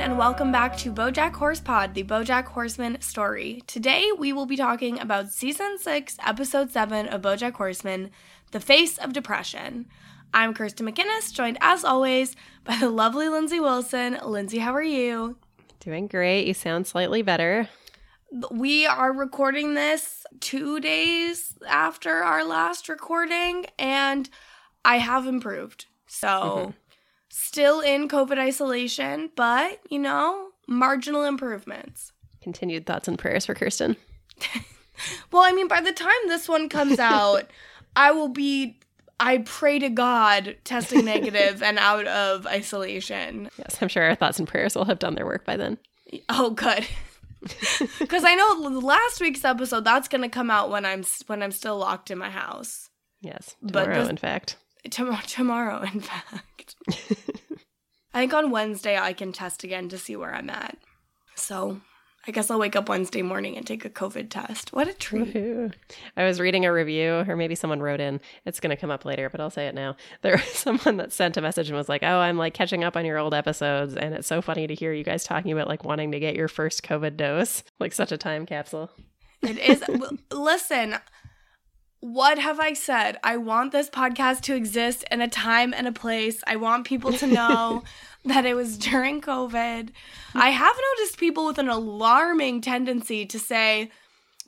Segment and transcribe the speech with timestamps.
[0.00, 3.62] and welcome back to Bojack Horse Pod, the Bojack Horseman story.
[3.66, 8.10] Today we will be talking about season 6, episode 7 of Bojack Horseman,
[8.50, 9.86] The Face of Depression.
[10.34, 14.18] I'm Kirsten McInnes, joined as always by the lovely Lindsay Wilson.
[14.22, 15.38] Lindsay, how are you?
[15.80, 16.46] Doing great.
[16.46, 17.68] You sound slightly better.
[18.50, 24.28] We are recording this two days after our last recording, and
[24.84, 25.86] I have improved.
[26.06, 26.70] So, mm-hmm.
[27.36, 32.12] Still in COVID isolation, but you know, marginal improvements.
[32.40, 33.96] Continued thoughts and prayers for Kirsten.
[35.32, 37.50] well, I mean, by the time this one comes out,
[37.96, 38.78] I will be
[39.20, 43.50] I pray to God testing negative and out of isolation.
[43.58, 45.78] Yes, I'm sure our thoughts and prayers will have done their work by then.
[46.28, 46.86] Oh, good.
[48.00, 51.76] Because I know last week's episode that's gonna come out when I'm when I'm still
[51.78, 52.88] locked in my house.
[53.20, 54.56] Yes, tomorrow, but this, in fact.
[54.90, 56.55] Tomorrow, tomorrow, in fact.
[58.14, 60.78] I think on Wednesday I can test again to see where I'm at.
[61.34, 61.80] So
[62.28, 64.72] I guess I'll wake up Wednesday morning and take a COVID test.
[64.72, 65.32] What a treat.
[65.32, 65.70] Woo-hoo.
[66.16, 68.20] I was reading a review, or maybe someone wrote in.
[68.44, 69.96] It's going to come up later, but I'll say it now.
[70.22, 72.96] There was someone that sent a message and was like, Oh, I'm like catching up
[72.96, 73.94] on your old episodes.
[73.94, 76.48] And it's so funny to hear you guys talking about like wanting to get your
[76.48, 77.62] first COVID dose.
[77.78, 78.90] Like such a time capsule.
[79.42, 79.84] It is.
[80.32, 80.96] listen,
[82.06, 83.18] what have I said?
[83.24, 86.40] I want this podcast to exist in a time and a place.
[86.46, 87.82] I want people to know
[88.24, 89.88] that it was during COVID.
[90.32, 93.90] I have noticed people with an alarming tendency to say,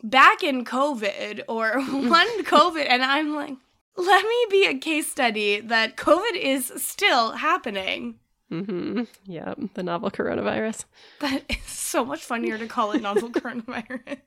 [0.05, 2.87] back in COVID or one COVID.
[2.89, 3.57] And I'm like,
[3.97, 8.21] let me be a case study that COVID is still happening.
[8.53, 9.03] Mm-hmm.
[9.27, 10.85] Yeah, the novel coronavirus.
[11.19, 14.19] That is so much funnier to call it novel coronavirus.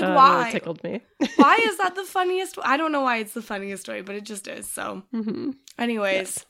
[0.00, 0.48] Like uh, why?
[0.52, 1.00] tickled me.
[1.36, 2.58] why is that the funniest?
[2.62, 4.68] I don't know why it's the funniest story, but it just is.
[4.68, 5.50] So, mm-hmm.
[5.78, 6.44] anyways, yes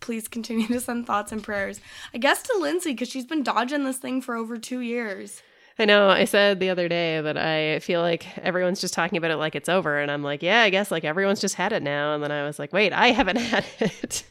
[0.00, 1.80] please continue to send thoughts and prayers.
[2.14, 5.42] I guess to Lindsay because she's been dodging this thing for over two years.
[5.78, 6.08] I know.
[6.08, 9.54] I said the other day that I feel like everyone's just talking about it like
[9.54, 12.14] it's over, and I'm like, yeah, I guess like everyone's just had it now.
[12.14, 14.24] And then I was like, wait, I haven't had it.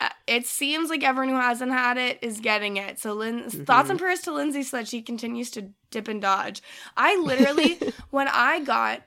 [0.00, 2.98] Uh, it seems like everyone who hasn't had it is getting it.
[2.98, 3.64] So, Lynn, mm-hmm.
[3.64, 6.62] thoughts and prayers to Lindsay so that she continues to dip and dodge.
[6.96, 7.78] I literally,
[8.10, 9.02] when I got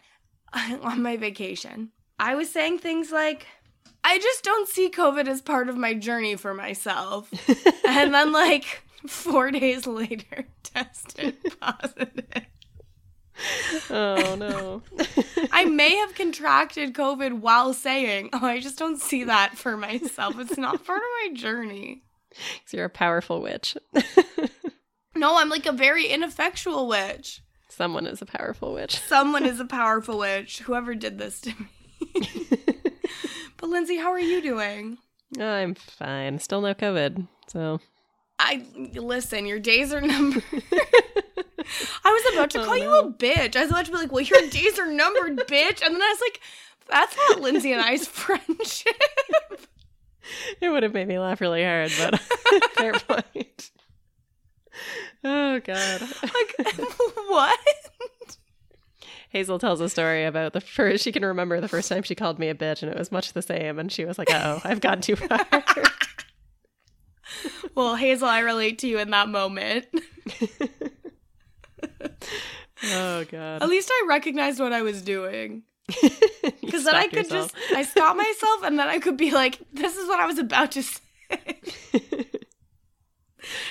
[0.53, 3.45] on my vacation, I was saying things like,
[4.03, 7.31] I just don't see COVID as part of my journey for myself.
[7.87, 12.45] and then, like, four days later, tested positive.
[13.89, 14.81] Oh no.
[15.51, 20.39] I may have contracted COVID while saying, Oh, I just don't see that for myself.
[20.39, 22.03] It's not part of my journey.
[22.31, 23.75] Because you're a powerful witch.
[25.15, 27.41] no, I'm like a very ineffectual witch.
[27.67, 28.99] Someone is a powerful witch.
[28.99, 30.59] Someone is a powerful witch.
[30.59, 31.67] Whoever did this to me.
[33.61, 34.97] But Lindsay, how are you doing?
[35.39, 36.39] I'm fine.
[36.39, 37.27] Still no COVID.
[37.47, 37.79] So
[38.39, 38.65] I
[38.95, 40.43] listen, your days are numbered.
[42.03, 43.55] I was about to oh, call you a bitch.
[43.55, 45.83] I was about to be like, well, your days are numbered, bitch.
[45.83, 46.39] And then I was like,
[46.89, 48.95] that's not Lindsay and I's friendship.
[50.61, 52.19] It would have made me laugh really hard, but
[52.73, 53.71] fair point.
[55.23, 56.01] Oh god.
[56.01, 56.89] Like
[57.27, 57.59] what?
[59.29, 62.37] Hazel tells a story about the first, she can remember the first time she called
[62.37, 63.79] me a bitch and it was much the same.
[63.79, 65.47] And she was like, oh, I've gone too far.
[67.75, 69.85] well, Hazel, I relate to you in that moment.
[72.85, 73.61] Oh, God.
[73.61, 75.63] At least I recognized what I was doing.
[76.61, 77.53] Because then I could yourself.
[77.53, 80.37] just, I stop myself and then I could be like, this is what I was
[80.39, 80.99] about to say.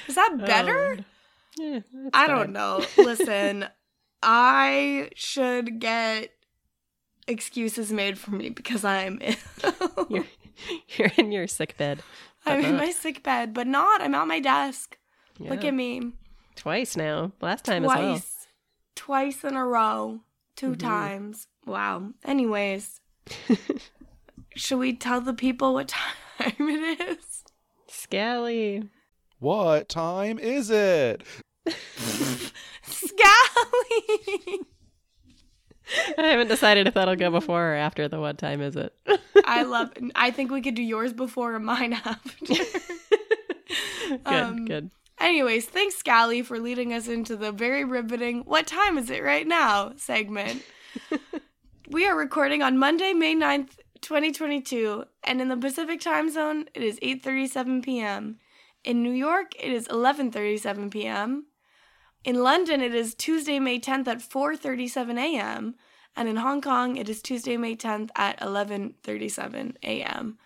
[0.07, 0.93] is that better?
[0.93, 1.05] Um,
[1.57, 1.81] yeah,
[2.13, 2.85] I don't know.
[2.99, 3.67] Listen,
[4.23, 6.33] I should get
[7.27, 10.07] excuses made for me because I'm ill.
[10.11, 10.27] you're,
[10.97, 12.03] you're in your sick bed.
[12.45, 14.03] I'm in my sick bed, but not.
[14.03, 14.99] I'm at my desk.
[15.39, 15.51] Yeah.
[15.51, 16.13] Look at me.
[16.61, 17.33] Twice now.
[17.41, 17.97] Last time Twice.
[17.97, 18.23] as well.
[18.95, 20.21] Twice in a row.
[20.57, 20.75] 2 mm-hmm.
[20.75, 21.47] times.
[21.65, 22.11] Wow.
[22.23, 23.01] Anyways,
[24.55, 25.89] should we tell the people what
[26.39, 27.45] time it is?
[27.89, 28.91] Scally.
[29.39, 31.23] What time is it?
[31.67, 32.51] Scally.
[36.19, 38.95] I haven't decided if that'll go before or after the what time is it.
[39.47, 42.55] I love I think we could do yours before and mine after.
[44.11, 44.91] good, um, good.
[45.21, 49.47] Anyways, thanks Scally for leading us into the very riveting what time is it right
[49.47, 50.63] now segment.
[51.91, 56.83] we are recording on Monday, May 9th, 2022, and in the Pacific time zone, it
[56.83, 58.39] is 8:37 p.m.
[58.83, 61.45] In New York, it is 11:37 p.m.
[62.25, 65.75] In London, it is Tuesday, May 10th at 4:37 a.m.,
[66.17, 70.39] and in Hong Kong, it is Tuesday, May 10th at 11:37 a.m.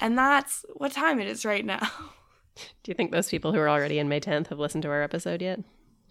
[0.00, 1.88] And that's what time it is right now.
[2.56, 5.02] Do you think those people who are already in May 10th have listened to our
[5.02, 5.60] episode yet?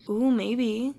[0.09, 0.94] Ooh, maybe.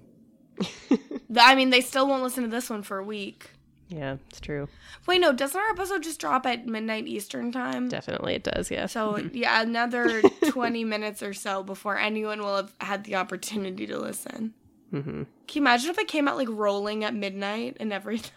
[1.38, 3.50] I mean, they still won't listen to this one for a week.
[3.88, 4.68] Yeah, it's true.
[5.06, 7.88] Wait, no, doesn't our episode just drop at midnight Eastern time?
[7.88, 8.86] Definitely it does, yeah.
[8.86, 13.98] So, yeah, another 20 minutes or so before anyone will have had the opportunity to
[13.98, 14.54] listen.
[14.92, 15.22] Mm-hmm.
[15.22, 18.32] Can you imagine if it came out like rolling at midnight and everything?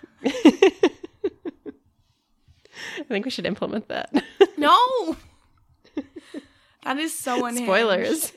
[2.97, 4.11] I think we should implement that.
[4.57, 5.15] No!
[6.89, 7.65] That is so unhinged.
[7.65, 8.31] Spoilers.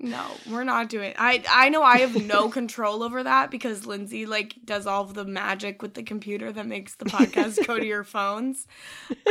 [0.00, 1.14] No, we're not doing.
[1.16, 5.14] I I know I have no control over that because Lindsay like does all of
[5.14, 8.66] the magic with the computer that makes the podcast go to your phones.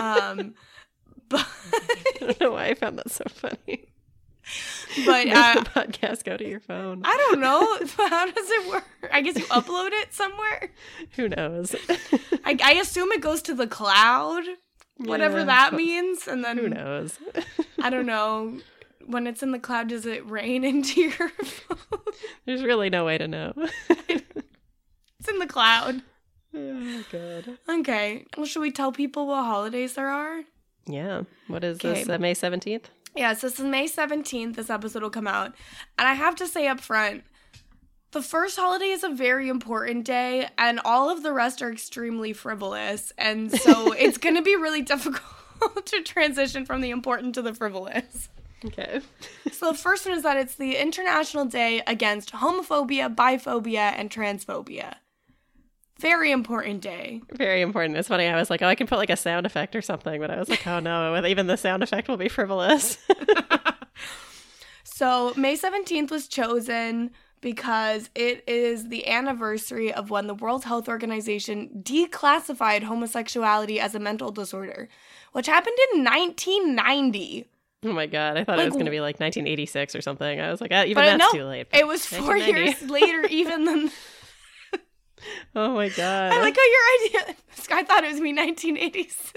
[0.01, 0.53] Um,
[1.27, 3.89] but I don't know why I found that so funny.
[5.05, 7.01] but Make uh, the podcast go to your phone.
[7.03, 7.77] I don't know
[8.09, 8.85] how does it work.
[9.11, 10.71] I guess you upload it somewhere.
[11.17, 11.75] Who knows?
[12.45, 14.43] I, I assume it goes to the cloud,
[15.05, 17.17] whatever Yeah, that means, and then Who knows?
[17.81, 18.59] I don't know.
[19.05, 21.99] When it's in the cloud, does it rain into your phone?
[22.45, 23.53] There's really no way to know.
[23.89, 26.01] it's in the cloud.
[26.55, 27.57] oh god.
[27.69, 28.25] Okay.
[28.37, 30.41] Well, should we tell people what holidays there are?
[30.87, 31.23] Yeah.
[31.47, 32.03] What is Okay.
[32.03, 32.09] this?
[32.09, 32.85] Uh, May 17th?
[33.15, 34.55] Yeah, so this is May 17th.
[34.55, 35.53] This episode will come out.
[35.97, 37.23] And I have to say up front,
[38.11, 42.33] the first holiday is a very important day, and all of the rest are extremely
[42.33, 43.13] frivolous.
[43.17, 45.21] And so it's going to be really difficult
[45.85, 48.29] to transition from the important to the frivolous.
[48.63, 49.01] Okay.
[49.51, 54.95] So the first one is that it's the International Day Against Homophobia, Biphobia, and Transphobia.
[55.99, 57.21] Very important day.
[57.31, 57.97] Very important.
[57.97, 58.27] It's funny.
[58.27, 60.37] I was like, oh, I can put like a sound effect or something, but I
[60.37, 62.97] was like, oh no, even the sound effect will be frivolous.
[65.01, 67.09] So May 17th was chosen
[67.41, 73.99] because it is the anniversary of when the World Health Organization declassified homosexuality as a
[73.99, 74.87] mental disorder,
[75.33, 77.47] which happened in 1990.
[77.83, 80.39] oh my god, I thought it was going to be like 1986 or something.
[80.39, 81.67] I was like, ah, even that's no, too late.
[81.73, 83.91] It was four years later, even than.
[85.55, 86.33] Oh my god.
[86.33, 87.35] I like how your idea.
[87.71, 89.33] I thought it was me 1986.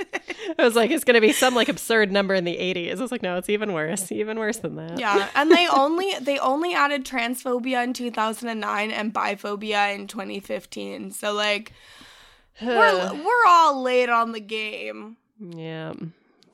[0.59, 2.99] I was like, it's going to be some like absurd number in the 80s.
[2.99, 4.11] I was like, no, it's even worse.
[4.13, 4.99] Even worse than that.
[4.99, 11.11] yeah, and they only they only added transphobia in 2009 and biphobia in 2015.
[11.11, 11.73] So like
[12.63, 15.17] we're we're all late on the game.
[15.39, 15.93] yeah.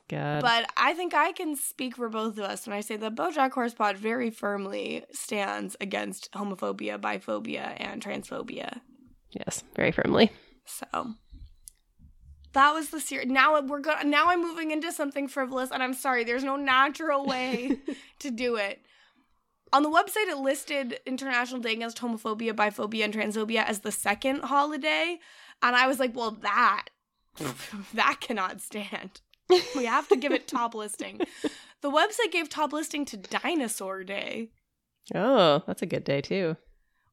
[0.08, 0.42] God.
[0.42, 3.52] But I think I can speak for both of us when I say that BoJack
[3.52, 8.80] Horsepod very firmly stands against homophobia, biphobia, and transphobia.
[9.32, 10.30] Yes, very firmly.
[10.66, 11.14] So
[12.52, 13.28] that was the series.
[13.28, 16.24] Now we're go- Now I'm moving into something frivolous, and I'm sorry.
[16.24, 17.78] There's no natural way
[18.20, 18.80] to do it.
[19.72, 24.40] On the website, it listed International Day Against Homophobia, Biphobia, and Transphobia as the second
[24.42, 25.18] holiday,
[25.62, 26.86] and I was like, well, that
[27.94, 29.20] that cannot stand.
[29.76, 31.20] We have to give it top listing.
[31.82, 34.50] The website gave top listing to Dinosaur Day,
[35.14, 36.58] Oh, that's a good day too.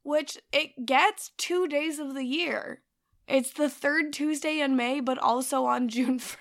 [0.08, 2.82] Which it gets two days of the year.
[3.28, 6.38] It's the third Tuesday in May, but also on June 1st.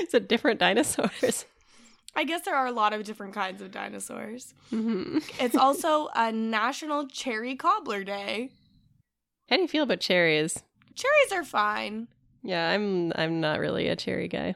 [0.00, 1.46] It's a different dinosaurs.
[2.14, 4.52] I guess there are a lot of different kinds of dinosaurs.
[4.68, 8.50] hmm It's also a National Cherry Cobbler Day.
[9.48, 10.62] How do you feel about cherries?
[10.94, 12.08] Cherries are fine.
[12.42, 14.54] Yeah, I'm I'm not really a cherry guy.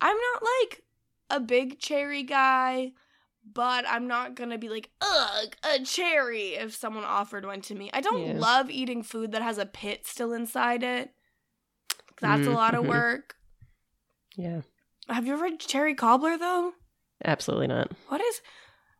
[0.00, 0.82] I'm not like
[1.28, 2.92] a big cherry guy,
[3.50, 7.90] but I'm not gonna be like, ugh, a cherry if someone offered one to me.
[7.92, 8.38] I don't Yeah.
[8.38, 11.12] love eating food that has a pit still inside it.
[12.20, 12.90] That's a mm, lot of mm-hmm.
[12.90, 13.36] work.
[14.36, 14.62] Yeah,
[15.08, 16.72] Have you ever had cherry cobbler though?
[17.24, 17.90] absolutely not.
[18.08, 18.40] What is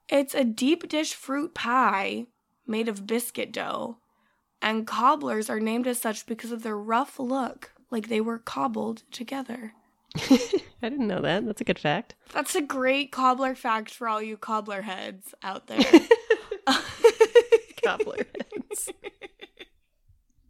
[0.09, 2.27] it's a deep dish fruit pie
[2.67, 3.99] made of biscuit dough.
[4.61, 9.03] And cobblers are named as such because of their rough look, like they were cobbled
[9.11, 9.73] together.
[10.83, 11.47] I didn't know that.
[11.47, 12.15] That's a good fact.
[12.33, 15.81] That's a great cobbler fact for all you cobbler heads out there.
[17.85, 18.89] Cobbler heads.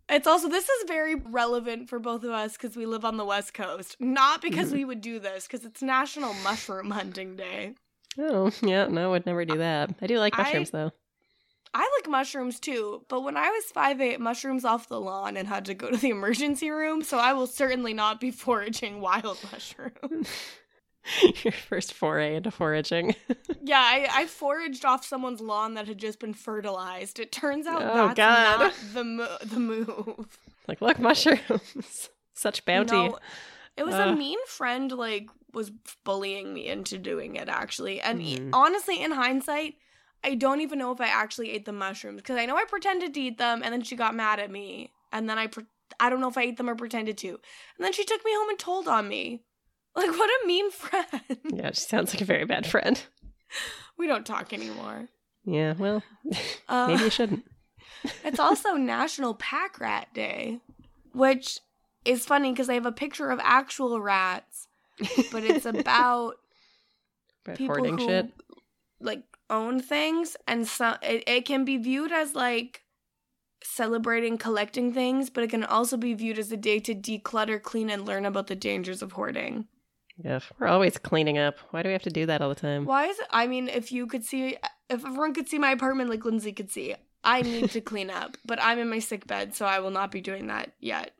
[0.08, 3.24] It's also this is very relevant for both of us because we live on the
[3.24, 3.96] west coast.
[3.98, 4.76] Not because mm-hmm.
[4.76, 7.76] we would do this, because it's National Mushroom Hunting Day.
[8.18, 9.88] Oh, yeah, no, I would never do that.
[10.02, 10.90] I do like I- mushrooms though.
[11.74, 15.48] I like mushrooms too, but when I was five eight, mushrooms off the lawn and
[15.48, 19.38] had to go to the emergency room, so I will certainly not be foraging wild
[19.52, 20.28] mushrooms.
[21.42, 23.16] Your first foray into foraging.
[23.62, 27.18] yeah, I, I foraged off someone's lawn that had just been fertilized.
[27.18, 28.58] It turns out Oh, that's God.
[28.60, 30.38] not the mo- the move.
[30.68, 32.08] like, look, mushrooms.
[32.34, 32.94] Such bounty.
[33.08, 33.18] Know,
[33.76, 35.70] it was a mean friend like was
[36.04, 38.00] bullying me into doing it actually.
[38.00, 38.50] And Mm.
[38.52, 39.74] honestly, in hindsight,
[40.24, 43.12] I don't even know if I actually ate the mushrooms because I know I pretended
[43.14, 44.92] to eat them and then she got mad at me.
[45.12, 45.66] And then I pre-
[46.00, 47.28] I don't know if I ate them or pretended to.
[47.28, 47.38] And
[47.80, 49.42] then she took me home and told on me.
[49.94, 51.06] Like what a mean friend.
[51.52, 53.02] yeah, she sounds like a very bad friend.
[53.98, 55.08] we don't talk anymore.
[55.44, 56.02] Yeah, well,
[56.66, 57.44] Uh, maybe you shouldn't.
[58.24, 60.60] It's also National Pack Rat Day,
[61.12, 61.60] which
[62.06, 64.66] is funny because I have a picture of actual rats,
[65.30, 66.36] but it's about
[67.54, 68.32] people hoarding who shit.
[68.98, 72.82] like own things, and so it, it can be viewed as like
[73.62, 77.90] celebrating collecting things, but it can also be viewed as a day to declutter, clean,
[77.90, 79.66] and learn about the dangers of hoarding.
[80.22, 81.58] Yeah, we're always cleaning up.
[81.70, 82.84] Why do we have to do that all the time?
[82.84, 83.26] Why is it?
[83.30, 84.56] I mean, if you could see,
[84.90, 86.94] if everyone could see my apartment like Lindsay could see,
[87.24, 90.10] I need to clean up, but I'm in my sick bed, so I will not
[90.10, 91.12] be doing that yet.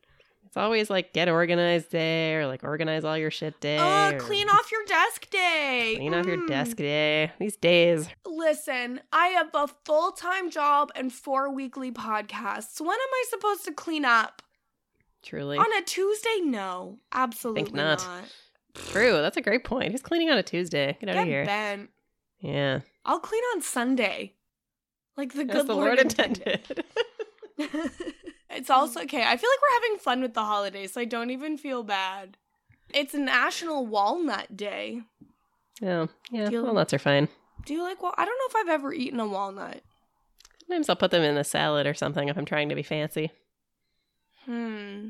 [0.53, 3.79] It's always like get organized day or like organize all your shit day.
[3.79, 5.93] Oh, clean off your desk day.
[5.97, 6.47] Clean off your Mm.
[6.47, 7.31] desk day.
[7.39, 8.07] These days.
[8.23, 12.79] Listen, I have a full time job and four weekly podcasts.
[12.79, 14.43] When am I supposed to clean up?
[15.23, 15.57] Truly.
[15.57, 16.41] On a Tuesday?
[16.43, 17.97] No, absolutely not.
[18.05, 18.23] not.
[18.91, 19.13] True.
[19.23, 19.91] That's a great point.
[19.91, 20.95] Who's cleaning on a Tuesday?
[20.99, 21.45] Get out of here.
[21.45, 21.89] bent.
[22.41, 22.81] Yeah.
[23.05, 24.35] I'll clean on Sunday.
[25.17, 26.83] Like the As good the Lord, Lord intended.
[27.57, 27.91] intended.
[28.55, 29.23] it's also okay.
[29.23, 32.37] I feel like we're having fun with the holidays, so I don't even feel bad.
[32.93, 35.01] It's National Walnut Day.
[35.81, 36.49] oh, yeah.
[36.49, 37.27] Feel- Walnuts are fine.
[37.65, 38.13] Do you like well?
[38.17, 39.81] I don't know if I've ever eaten a walnut.
[40.59, 43.31] Sometimes I'll put them in a salad or something if I'm trying to be fancy.
[44.45, 45.09] Hmm.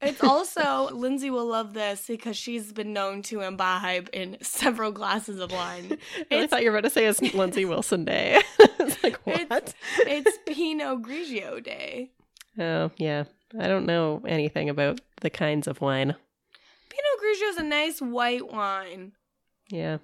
[0.00, 5.38] It's also Lindsay will love this because she's been known to imbibe in several glasses
[5.38, 5.98] of wine.
[6.30, 8.42] I thought you were about to say it's Lindsay Wilson Day.
[8.58, 9.40] it's like, what?
[9.40, 12.10] It's- It's Pinot Grigio Day.
[12.58, 13.24] Oh, yeah.
[13.58, 16.14] I don't know anything about the kinds of wine.
[16.88, 19.12] Pinot Grigio is a nice white wine.
[19.70, 19.98] Yeah.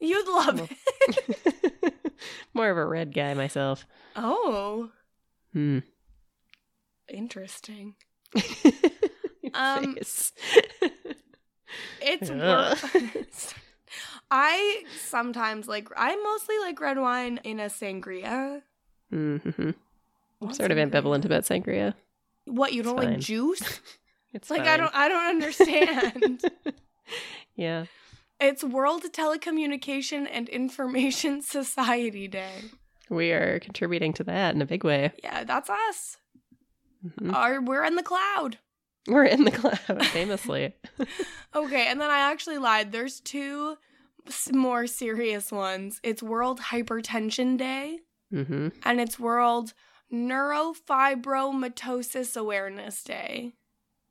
[0.00, 0.68] You'd love Well-
[1.08, 1.94] it.
[2.54, 3.86] More of a red guy myself.
[4.16, 4.90] Oh,
[5.52, 5.80] Hmm.
[7.08, 7.94] interesting.
[9.54, 9.96] Um.
[9.98, 10.32] It's
[12.30, 12.78] Ugh.
[12.94, 13.24] wor-
[14.30, 18.62] I sometimes like I mostly like red wine in a sangria.
[19.10, 19.36] hmm
[20.50, 20.90] Sort of sangria?
[20.90, 21.94] ambivalent about sangria.
[22.44, 23.20] What you don't It's like fine.
[23.20, 23.80] juice?
[24.34, 26.42] It's like I don't I don't understand.
[27.54, 27.84] yeah.
[28.40, 32.62] it's World Telecommunication and Information Society Day.
[33.10, 35.12] We are contributing to that in a big way.
[35.22, 36.16] Yeah, that's us.
[37.06, 37.34] Mhm.
[37.34, 38.56] Our, we're in the cloud.
[39.06, 40.76] We're in the cloud, famously.
[41.54, 42.90] Okay, and then I actually lied.
[42.90, 43.76] There's two
[44.50, 46.00] more serious ones.
[46.02, 47.98] It's World Hypertension Day
[48.32, 48.68] mm-hmm.
[48.84, 49.74] and it's World
[50.12, 53.54] Neurofibromatosis Awareness Day.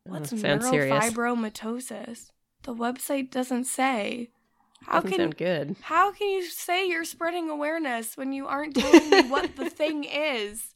[0.07, 0.91] Mm, What's Oh, sounds serious.
[1.13, 2.31] neurofibromatosis?
[2.63, 4.29] The website doesn't say.
[4.85, 5.75] How Doesn't can sound good.
[5.81, 10.03] how can you say you're spreading awareness when you aren't telling me what the thing
[10.05, 10.73] is?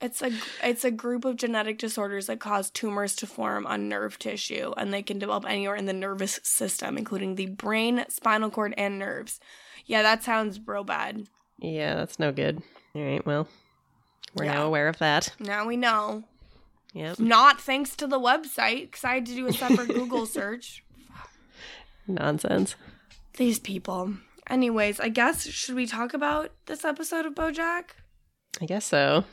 [0.00, 0.32] It's a
[0.64, 4.92] it's a group of genetic disorders that cause tumors to form on nerve tissue, and
[4.92, 9.38] they can develop anywhere in the nervous system, including the brain, spinal cord, and nerves.
[9.86, 11.28] Yeah, that sounds real bad.
[11.60, 12.60] yeah, that's no good.
[12.96, 13.46] All right, well,
[14.38, 14.54] we're Yeah.
[14.54, 15.32] now aware of that.
[15.38, 16.24] Now we know.
[16.94, 17.18] Yep.
[17.18, 20.82] Not thanks to the website, because I had to do a separate Google search.
[22.06, 22.74] Nonsense.
[23.36, 24.14] These people.
[24.48, 27.84] Anyways, I guess should we talk about this episode of BoJack?
[28.60, 29.24] I guess so.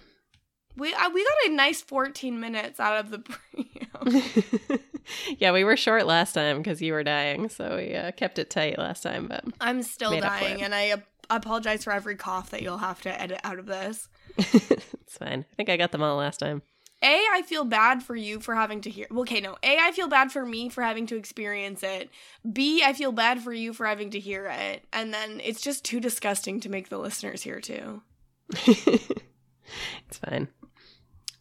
[0.75, 3.71] We uh, we got a nice 14 minutes out of the pre.
[5.37, 8.49] yeah, we were short last time because you were dying, so we uh, kept it
[8.49, 9.27] tight last time.
[9.27, 12.61] But I'm still Made up for dying, and I ap- apologize for every cough that
[12.61, 14.09] you'll have to edit out of this.
[14.37, 15.45] it's fine.
[15.51, 16.61] I think I got them all last time.
[17.03, 19.05] A, I feel bad for you for having to hear.
[19.11, 19.57] Okay, no.
[19.61, 22.09] A, I feel bad for me for having to experience it.
[22.51, 24.85] B, I feel bad for you for having to hear it.
[24.91, 28.01] And then it's just too disgusting to make the listeners hear too.
[28.49, 30.47] it's fine.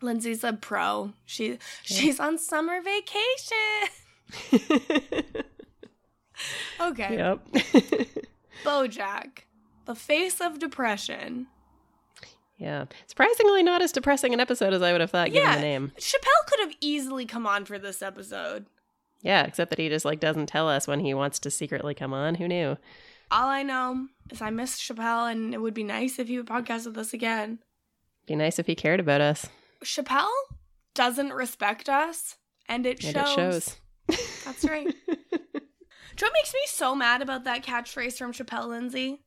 [0.03, 1.13] Lindsay's a pro.
[1.25, 3.89] She she's on summer vacation.
[6.81, 7.17] Okay.
[7.17, 7.47] yep.
[8.65, 9.45] BoJack,
[9.87, 11.47] the face of depression.
[12.57, 12.85] Yeah.
[13.07, 15.57] Surprisingly, not as depressing an episode as I would have thought, given Yeah.
[15.57, 15.93] the name.
[15.99, 18.67] Chappelle could have easily come on for this episode.
[19.23, 22.13] Yeah, except that he just like doesn't tell us when he wants to secretly come
[22.13, 22.35] on.
[22.37, 22.77] Who knew?
[23.31, 26.47] All I know is I miss Chappelle, and it would be nice if he would
[26.47, 27.59] podcast with us again.
[28.27, 29.47] Be nice if he cared about us.
[29.83, 30.29] Chappelle
[30.95, 32.37] doesn't respect us,
[32.69, 33.79] and it And shows.
[34.09, 34.45] it shows.
[34.45, 34.87] That's right.
[34.87, 39.23] Do you know what makes me so mad about that catchphrase from Chappelle, Lindsay?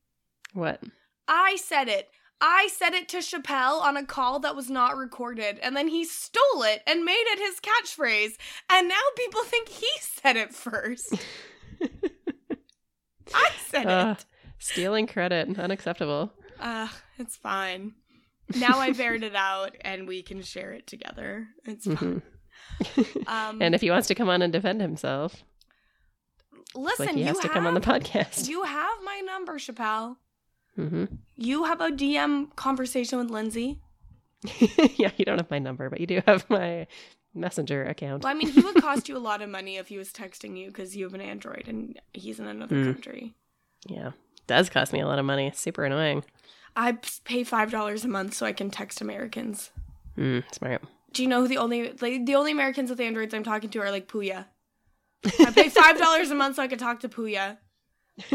[0.53, 0.81] what?
[1.27, 2.07] I said it.
[2.39, 6.05] I said it to Chappelle on a call that was not recorded, and then he
[6.05, 8.35] stole it and made it his catchphrase,
[8.69, 11.15] and now people think he said it first.
[13.33, 14.17] I said Ugh.
[14.17, 14.25] it.
[14.59, 15.57] Stealing credit.
[15.59, 16.31] Unacceptable.
[16.59, 17.93] Uh, it's fine.
[18.55, 21.47] Now I've aired it out, and we can share it together.
[21.65, 21.95] It's fine.
[21.97, 22.21] Mhm.
[23.27, 25.43] Um, and if he wants to come on and defend himself,
[26.75, 28.47] listen, like he you has have to come on the podcast.
[28.47, 30.17] you have my number, Chappelle.
[30.77, 31.05] Hmm
[31.35, 33.79] You have a DM conversation with Lindsay.
[34.95, 36.87] yeah, you don't have my number, but you do have my
[37.33, 38.23] messenger account.
[38.23, 40.57] Well, I mean, he would cost you a lot of money if he was texting
[40.57, 42.91] you because you have an Android and he's in another Hmm.
[42.93, 43.35] country.
[43.87, 44.11] Yeah,
[44.47, 45.47] does cost me a lot of money.
[45.47, 46.23] It's super annoying.
[46.75, 49.71] I pay five dollars a month so I can text Americans.
[50.17, 50.83] Mm, smart.
[51.13, 53.79] Do you know who the only like, the only Americans with Androids I'm talking to
[53.79, 54.45] are like Puya?
[55.39, 57.57] I pay five dollars a month so I can talk to Puya,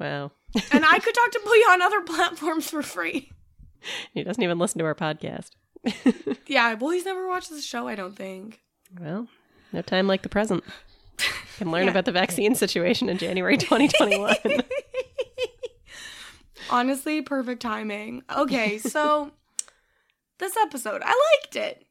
[0.00, 0.32] wow.
[0.72, 3.30] and I could talk to Puya on other platforms for free.
[4.12, 5.50] He doesn't even listen to our podcast.
[6.46, 7.86] Yeah, well, he's never watched the show.
[7.86, 8.60] I don't think.
[9.00, 9.28] Well,
[9.72, 10.64] no time like the present.
[11.58, 11.90] Can learn Yeah.
[11.92, 14.34] about the vaccine situation in January 2021.
[16.70, 18.22] Honestly, perfect timing.
[18.36, 19.30] Okay, so
[20.38, 21.84] this episode, I liked it.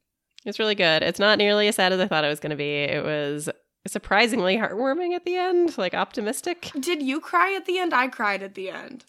[0.46, 1.04] it's really good.
[1.04, 2.76] It's not nearly as sad as I thought it was going to be.
[2.84, 3.50] It was
[3.88, 6.72] surprisingly heartwarming at the end, like optimistic.
[6.80, 7.94] Did you cry at the end?
[7.94, 9.06] I cried at the end.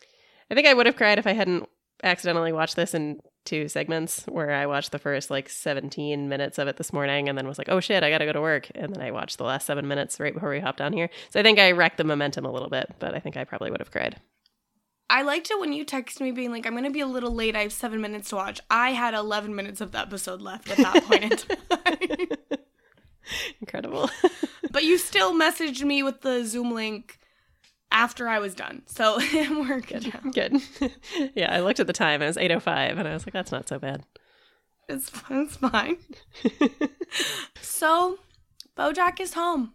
[0.51, 1.69] I think I would have cried if I hadn't
[2.03, 6.69] accidentally watched this in two segments where I watched the first like 17 minutes of
[6.69, 8.71] it this morning and then was like, oh shit, I got to go to work.
[8.75, 11.11] And then I watched the last seven minutes right before we hopped on here.
[11.31, 13.71] So I think I wrecked the momentum a little bit, but I think I probably
[13.71, 14.21] would have cried.
[15.09, 17.57] I liked it when you texted me being like, I'm to be a little late.
[17.57, 18.61] I have seven minutes to watch.
[18.71, 21.31] I had 11 minutes of the episode left at that point in
[22.49, 22.61] time.
[23.61, 24.11] Incredible.
[24.71, 27.19] but you still messaged me with the Zoom link
[27.93, 28.83] after I was done.
[28.87, 30.31] So we're good now.
[30.31, 30.63] Good.
[31.35, 32.23] yeah, I looked at the time.
[32.23, 34.05] It was 8.05 and I was like, that's not so bad.
[34.89, 35.99] It's, it's fine.
[37.61, 38.19] so
[38.77, 39.73] Bojack is home.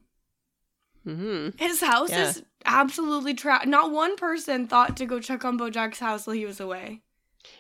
[1.04, 2.30] hmm His house Yeah.
[2.30, 3.66] is absolutely trash.
[3.66, 7.02] Not one person thought to go check on Bojack's house while he was away.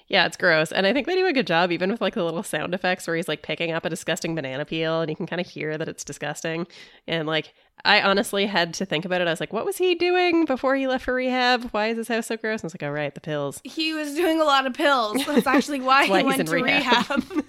[0.08, 0.72] Yeah, it's gross.
[0.72, 3.08] And I think they do a good job, even with like the little sound effects
[3.08, 5.78] where he's like picking up a disgusting banana peel and you can kind of hear
[5.78, 6.68] that it's disgusting.
[7.08, 9.28] And like, I honestly had to think about it.
[9.28, 11.70] I was like, what was he doing before he left for rehab?
[11.72, 12.62] Why is his house so gross?
[12.62, 13.62] And I was like, oh, right, the pills.
[13.64, 15.26] He was doing a lot of pills.
[15.26, 17.10] That's actually why, That's why he went to rehab.
[17.10, 17.46] rehab.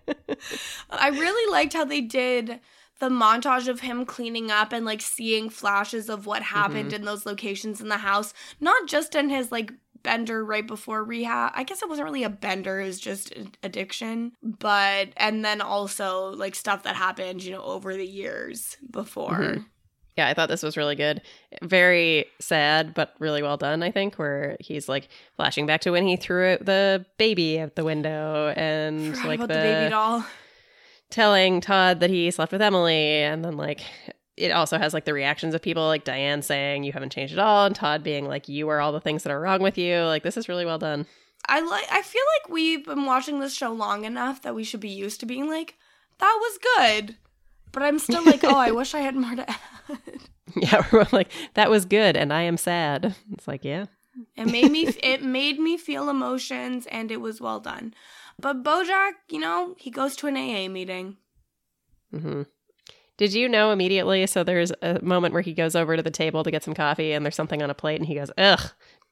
[0.90, 2.60] I really liked how they did
[2.98, 6.94] the montage of him cleaning up and like seeing flashes of what happened Mm-hmm.
[6.96, 11.52] in those locations in the house, not just in his like bender right before rehab.
[11.54, 15.60] I guess it wasn't really a bender, it was just ad- addiction, but and then
[15.60, 19.38] also like stuff that happened, you know, over the years before.
[19.38, 19.66] Mhm.
[20.16, 21.20] Yeah, I thought this was really good.
[21.62, 26.06] Very sad, but really well done, I think, where he's like flashing back to when
[26.06, 30.24] he threw out the baby out the window and Forgot like about the, baby doll.
[31.10, 33.80] telling Todd that he slept with Emily, and then like
[34.36, 37.38] it also has like the reactions of people like Diane saying you haven't changed at
[37.38, 40.00] all, and Todd being like you are all the things that are wrong with you.
[40.02, 41.06] Like this is really well done.
[41.48, 44.80] I like I feel like we've been watching this show long enough that we should
[44.80, 45.74] be used to being like,
[46.18, 47.16] that was good.
[47.72, 49.58] But I'm still like, oh, I wish I had more to add.
[50.54, 53.14] Yeah, we're like that was good, and I am sad.
[53.32, 53.86] It's like yeah,
[54.36, 57.94] It made me it made me feel emotions and it was well done.
[58.38, 61.16] But Bojack, you know, he goes to an AA meeting.
[62.10, 62.42] hmm
[63.16, 64.26] Did you know immediately?
[64.26, 67.12] So there's a moment where he goes over to the table to get some coffee,
[67.12, 68.60] and there's something on a plate, and he goes, "Ugh."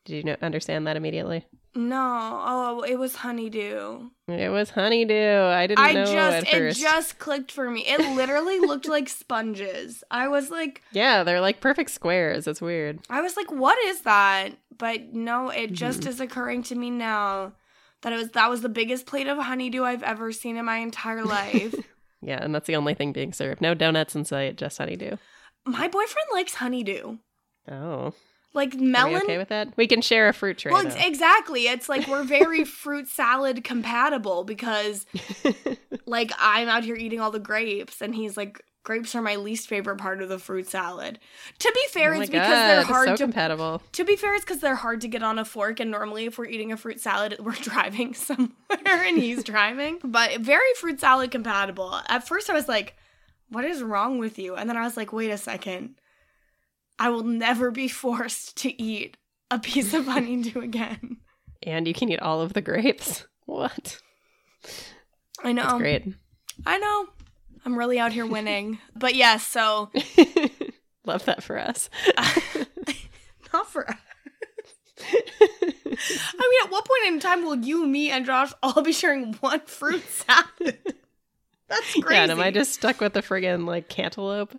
[0.04, 1.46] Did you know, understand that immediately?
[1.74, 4.10] No, oh, it was honeydew.
[4.28, 5.40] It was honeydew.
[5.40, 6.80] I didn't I know just it first.
[6.80, 7.84] just clicked for me.
[7.86, 10.04] It literally looked like sponges.
[10.10, 12.46] I was like Yeah, they're like perfect squares.
[12.46, 13.00] It's weird.
[13.08, 14.50] I was like, what is that?
[14.76, 15.74] But no, it Mm-hmm.
[15.74, 17.54] just is occurring to me now
[18.02, 20.76] that it was that was the biggest plate of honeydew I've ever seen in my
[20.78, 21.74] entire life.
[22.26, 23.60] Yeah, and that's the only thing being served.
[23.60, 25.16] No donuts in sight, just honeydew.
[25.66, 27.18] my boyfriend likes honeydew.
[27.70, 28.12] Oh,
[28.52, 29.22] Like melon.
[29.22, 29.68] okay with that?
[29.76, 30.72] We can share a fruit tray.
[30.72, 31.62] well, exactly.
[31.66, 35.06] It's like we're very fruit salad compatible because
[36.06, 39.66] like I'm out here eating all the grapes and he's like grapes are my least
[39.66, 41.18] favorite part of the fruit salad.
[41.58, 43.82] To be fair, oh it's because God, they're hard so to compatible.
[43.92, 46.38] To be fair, it's because they're hard to get on a fork, and normally, if
[46.38, 49.98] we're eating a fruit salad, we're driving somewhere and he's driving.
[50.04, 52.00] But very fruit salad compatible.
[52.08, 52.94] At first, I was like,
[53.48, 54.54] what is wrong with you?
[54.54, 55.96] And then I was like, wait a second.
[56.98, 59.16] I will never be forced to eat
[59.50, 61.18] a piece of honeydew again.
[61.62, 63.26] And you can eat all of the grapes.
[63.46, 63.98] What?
[65.42, 65.62] I know.
[65.62, 66.14] That's great.
[66.66, 67.08] I know.
[67.64, 68.78] I'm really out here winning.
[68.94, 69.90] but yes, so
[71.06, 71.90] Love that for us.
[73.52, 73.96] not for us.
[75.00, 75.12] I
[75.92, 79.60] mean, at what point in time will you, me, and Josh all be sharing one
[79.66, 80.78] fruit salad?
[81.68, 82.06] That's crazy.
[82.10, 84.58] Yeah, and am I just stuck with the friggin' like cantaloupe?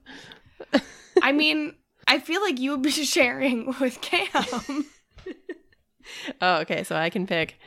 [1.22, 1.74] I mean,
[2.08, 4.86] I feel like you would be sharing with Cam.
[6.42, 6.84] Oh, okay.
[6.84, 7.58] So I can pick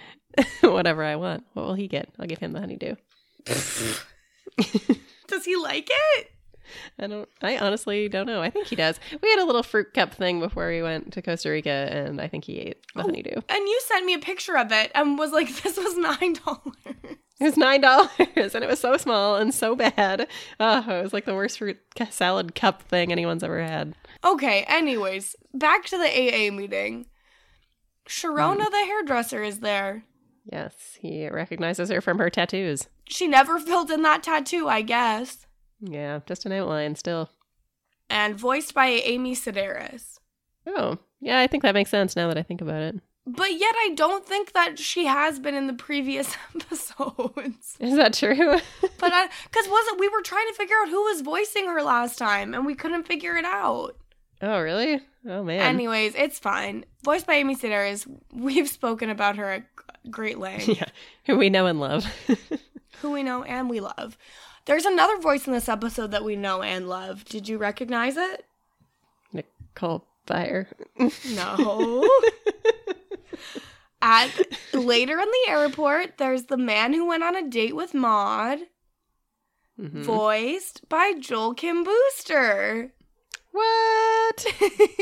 [0.60, 1.44] whatever I want.
[1.54, 2.08] What will he get?
[2.18, 2.94] I'll give him the honeydew.
[5.28, 6.30] Does he like it?
[6.98, 7.28] I don't.
[7.40, 8.42] I honestly don't know.
[8.42, 9.00] I think he does.
[9.22, 12.28] We had a little fruit cup thing before we went to Costa Rica, and I
[12.28, 13.04] think he ate the Oh.
[13.04, 13.40] honeydew.
[13.48, 16.72] And you sent me a picture of it and was like, this was $9.
[17.40, 18.10] It was nine dollars,
[18.54, 20.26] and it was so small and so bad.
[20.58, 21.78] Oh, it was like the worst fruit
[22.10, 23.94] salad cup thing anyone's ever had.
[24.24, 27.06] Okay, anyways, back to the AA meeting.
[28.08, 28.72] Sharona, hmm.
[28.72, 30.02] the hairdresser, is there.
[30.50, 32.88] Yes, he recognizes her from her tattoos.
[33.08, 35.46] She never filled in that tattoo, I guess.
[35.80, 37.30] Yeah, just an outline still.
[38.10, 40.18] And voiced by Amy Sedaris.
[40.66, 42.96] Oh, yeah, I think that makes sense now that I think about it.
[43.26, 47.76] But yet, I don't think that she has been in the previous episodes.
[47.78, 48.58] Is that true?
[49.00, 49.12] But
[49.44, 52.66] because wasn't we were trying to figure out who was voicing her last time, and
[52.66, 53.96] we couldn't figure it out.
[54.42, 55.00] oh, really?
[55.28, 55.60] Oh man.
[55.60, 56.84] Anyways, it's fine.
[57.04, 58.06] Voiced by Amy Sedaris.
[58.32, 59.62] We've spoken about her at
[60.10, 60.68] great length.
[60.68, 60.86] yeah,
[61.26, 62.06] who we know and love.
[63.00, 64.16] Who we know and we love.
[64.66, 67.24] There's another voice in this episode that we know and love.
[67.24, 68.44] Did you recognize it?
[69.32, 70.66] Nicole Byer.
[71.34, 72.08] No.
[74.00, 74.30] At
[74.72, 78.58] later in the airport, there's the man who went on a date with Maud,
[79.80, 80.02] Mhm.
[80.04, 82.92] voiced by Joel Kim Booster.
[83.50, 84.46] What?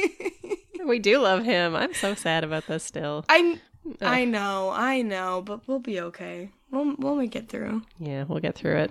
[0.86, 1.76] we do love him.
[1.76, 3.24] I'm so sad about this still.
[3.28, 3.60] I
[4.00, 6.50] I know, I know, but we'll be okay.
[6.76, 7.82] We'll we'll make it through.
[7.98, 8.90] Yeah, we'll get through it.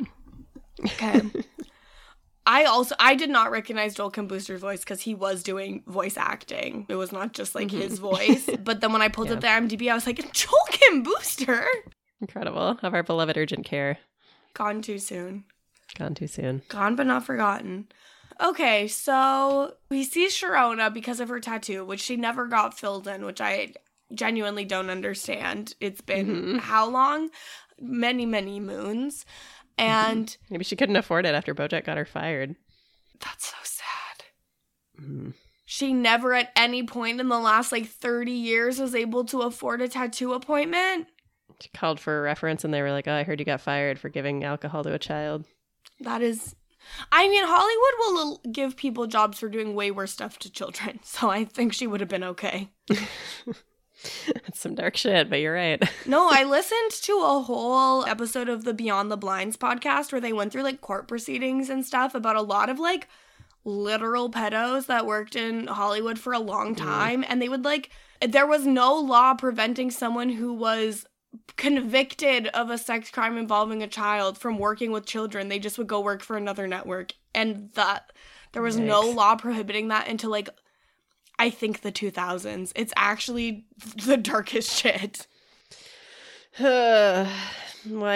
[0.84, 1.22] Okay.
[2.48, 6.18] I also I did not recognize Joel Kim Booster's voice because he was doing voice
[6.18, 6.88] acting.
[6.90, 8.10] It was not just like his mm-hmm.
[8.10, 8.50] voice.
[8.64, 11.66] But then when I pulled up the IMDb, I was like, Joel Kim Booster.
[12.22, 12.80] Incredible.
[12.82, 14.00] Of our beloved urgent care.
[14.56, 15.44] Gone too soon.
[15.98, 16.64] Gone too soon.
[16.70, 17.88] Gone but not forgotten.
[18.42, 23.26] Okay, so we see Sharona because of her tattoo, which she never got filled in,
[23.26, 23.74] which I
[24.14, 25.74] genuinely don't understand.
[25.80, 26.60] It's been Mhm.
[26.60, 27.30] how long?
[27.80, 29.26] Many, many moons.
[29.78, 32.56] And Maybe she couldn't afford it after Bojack got her fired.
[33.20, 34.26] that's so sad.
[35.02, 35.34] Mm.
[35.66, 39.82] She never at any point in the last like 30 years was able to afford
[39.82, 41.08] a tattoo appointment.
[41.60, 44.00] She called for a reference and they were like, oh, I heard you got fired
[44.00, 45.46] for giving alcohol to a child.
[46.00, 46.56] That is.
[47.12, 51.30] I mean, Hollywood will give people jobs for doing way worse stuff to children, so
[51.32, 52.70] I think she would have been okay.
[54.28, 55.82] That's some dark shit, but you're right.
[56.06, 60.34] No, I listened to a whole episode of the Beyond the Blinds podcast where they
[60.34, 63.08] went through like court proceedings and stuff about a lot of like
[63.64, 66.78] literal pedos that worked in Hollywood for a long mm.
[66.78, 67.26] time.
[67.28, 67.90] And they would like,
[68.22, 71.06] there was no law preventing someone who was
[71.58, 75.50] convicted of a sex crime involving a child from working with children.
[75.50, 77.14] They just would go work for another network.
[77.34, 78.12] And that,
[78.52, 80.50] there was no law prohibiting that until like,
[81.38, 82.72] I think the 2000s.
[82.76, 83.66] It's actually
[84.06, 85.28] the darkest shit.
[86.58, 87.28] Why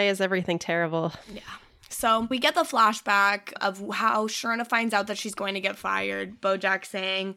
[0.03, 1.13] is everything terrible?
[1.34, 1.41] Yeah.
[1.89, 5.77] So we get the flashback of how Sharona finds out that she's going to get
[5.77, 6.39] fired.
[6.39, 7.36] Bojack saying,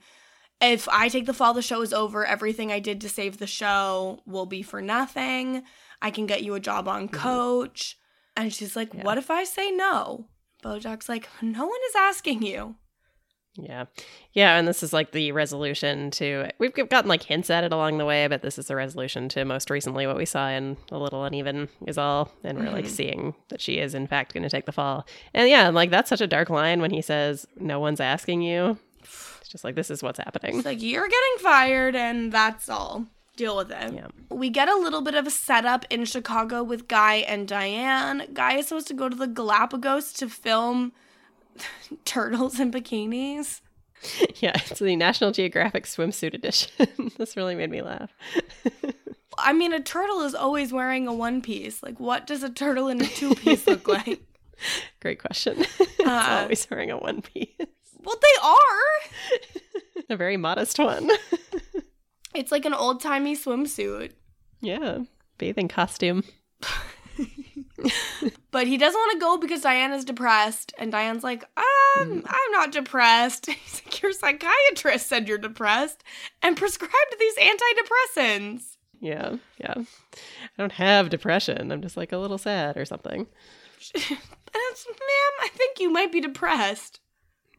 [0.61, 2.25] If I take the fall, the show is over.
[2.25, 5.65] Everything I did to save the show will be for nothing.
[6.01, 7.17] I can get you a job on mm-hmm.
[7.17, 7.99] coach.
[8.37, 9.03] And she's like, Yeah.
[9.03, 10.29] What if I say no?
[10.63, 12.77] Bojack's like, No one is asking you.
[13.57, 13.85] Yeah.
[14.33, 14.57] Yeah.
[14.57, 18.07] And this is like the resolution to, we've gotten like hints at it along the
[18.07, 21.23] way, but this is the resolution to most recently what we saw in A Little
[21.25, 22.33] Uneven is All.
[22.43, 22.91] And we're like Mhm.
[22.91, 25.07] seeing that she is, in fact, going to take the fall.
[25.35, 28.79] And yeah, like that's such a dark line when he says, No one's asking you.
[29.03, 30.57] It's just like, this is what's happening.
[30.57, 33.07] It's like, You're getting fired, and that's all.
[33.37, 33.93] Deal with it.
[33.95, 34.07] Yeah.
[34.31, 38.29] We get a little bit of a setup in Chicago with Guy and Diane.
[38.33, 40.93] Guy is supposed to go to the Galapagos to film
[42.05, 43.61] turtles in bikinis.
[44.41, 44.61] Yeah.
[44.67, 47.13] It's the National Geographic swimsuit edition.
[47.19, 48.11] this really made me laugh.
[49.39, 51.85] I mean, a turtle is always wearing a one piece.
[51.85, 54.21] Like, what does a turtle in a two piece look like?
[55.01, 55.55] Great question.
[55.59, 57.49] it's Uh, always wearing a one piece,
[58.03, 60.05] Well, they are.
[60.11, 61.09] a very modest one.
[62.35, 64.13] It's like an old timey swimsuit.
[64.61, 64.99] yeah.
[65.39, 66.25] Bathing costume.
[68.51, 70.75] But he doesn't want to go because Diane is depressed.
[70.79, 71.63] And Diane's like, um,
[71.99, 72.23] Mm.
[72.27, 73.47] I'm not depressed.
[73.51, 76.03] He's like, Your psychiatrist said you're depressed
[76.43, 78.77] and prescribed these antidepressants.
[79.01, 79.75] Yeah, yeah.
[79.77, 79.85] I
[80.59, 81.73] don't have depression.
[81.73, 83.27] I'm just like a little sad or something.
[84.55, 84.97] And it's, ma'am,
[85.41, 87.01] I think you might be depressed.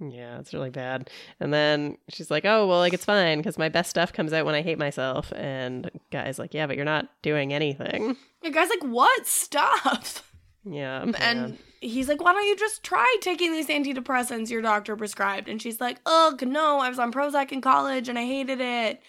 [0.09, 1.09] Yeah, it's really bad.
[1.39, 4.45] And then she's like, "Oh, well, like it's fine because my best stuff comes out
[4.45, 8.69] when I hate myself." And guy's like, "Yeah, but you're not doing anything." The guy's
[8.69, 10.29] like, What stuff?
[10.65, 15.49] Yeah, And he's like, Why don't you just try taking these antidepressants your doctor prescribed?
[15.49, 19.01] And she's like, Ugh, no, I was on Prozac in college and I hated it.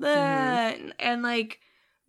[0.00, 0.04] Mm-hmm.
[0.04, 0.92] Bleh.
[0.98, 1.60] And like,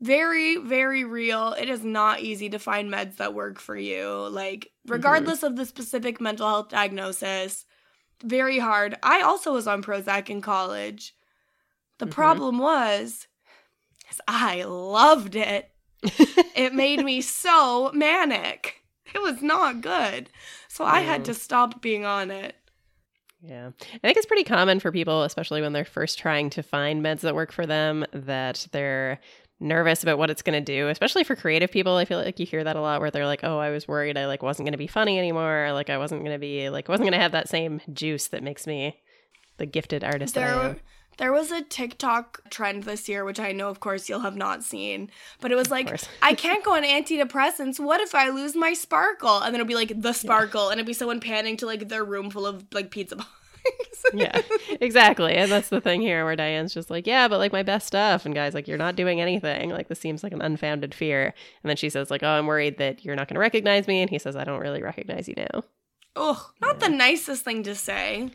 [0.01, 1.53] very, very real.
[1.53, 4.27] It is not easy to find meds that work for you.
[4.29, 4.91] Like, mm-hmm.
[4.91, 7.65] regardless of the specific mental health diagnosis,
[8.23, 8.95] very hard.
[9.03, 11.13] I also was on Prozac in college.
[11.99, 12.11] The Mhm.
[12.11, 13.27] problem was,
[14.11, 15.71] is I loved it.
[16.55, 18.83] it made me so manic.
[19.13, 20.29] It was not good.
[20.67, 22.55] So I had to stop being on it.
[23.41, 23.69] Yeah.
[23.93, 27.21] I think it's pretty common for people, especially when they're first trying to find meds
[27.21, 29.19] that work for them, that they're
[29.59, 31.95] nervous about what it's going to do, especially for creative people.
[31.95, 34.17] I feel like you hear that a lot where they're like, "Oh, I was worried
[34.17, 36.87] I like wasn't going to be funny anymore, like I wasn't going to be like
[36.87, 38.99] wasn't going to have that same juice that makes me
[39.57, 40.79] the gifted artist that I There, am."
[41.17, 44.63] there was a TikTok trend this year, which I know, of course, you'll have not
[44.63, 45.09] seen,
[45.41, 45.99] but it was like.
[46.21, 47.79] I can't go on antidepressants.
[47.79, 49.37] What if I lose my sparkle?
[49.37, 52.05] And then it'll be like the sparkle, and it'd be someone panning to like their
[52.05, 53.17] room full of like pizza.
[54.13, 54.41] yeah,
[54.81, 55.33] exactly.
[55.33, 58.25] And that's the thing here where Diane's just like, yeah, but like my best stuff.
[58.25, 59.69] And Guy's, like, you're not doing anything.
[59.69, 61.33] Like, this seems like an unfounded fear.
[61.63, 64.01] And then she says, like, oh, I'm worried that you're not going to recognize me.
[64.01, 65.63] And he says, I don't really recognize you now.
[66.15, 68.31] Ugh, not the nicest thing to say.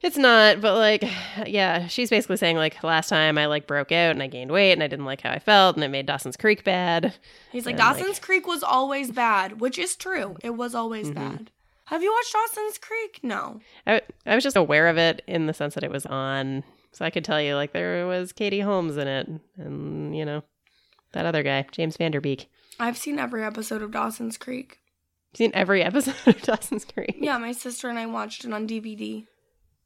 [0.00, 1.02] It's not, but like,
[1.46, 4.72] yeah, she's basically saying, like, last time I like broke out and I gained weight
[4.72, 7.14] and I didn't like how I felt and it made Dawson's Creek bad.
[7.52, 10.36] He's like, And, like- Dawson's Creek was always bad, which is true.
[10.42, 11.14] It was always Mhm.
[11.14, 11.50] bad.
[11.86, 13.20] Have you watched Dawson's Creek?
[13.22, 13.60] No.
[13.86, 16.64] I, I was just aware of it in the sense that it was on.
[16.92, 20.42] So I could tell you, like, there was Katie Holmes in it and, you know,
[21.12, 22.48] that other guy, James Van Der Beek.
[22.80, 24.78] I've seen every episode of Dawson's Creek.
[25.34, 27.16] seen every episode of Dawson's Creek.
[27.20, 29.26] Yeah, my sister and I watched it on DVD.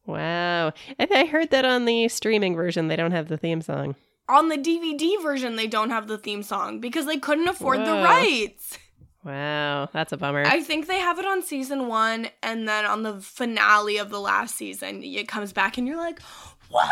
[0.07, 0.73] Wow.
[0.99, 3.97] I, I heard that on the streaming version, they don't have the theme song.
[4.29, 7.93] On the DVD version, they don't have the theme song because they couldn't afford the
[7.93, 8.79] rights.
[9.29, 9.91] Wow.
[9.93, 10.43] That's a bummer.
[10.47, 14.21] I think they have it on season one, and then on the finale of the
[14.21, 16.23] last season, it comes back, and you're like,
[16.71, 16.89] "What?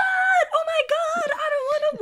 [0.55, 1.31] Oh my god!
[1.35, 1.99] I don't want to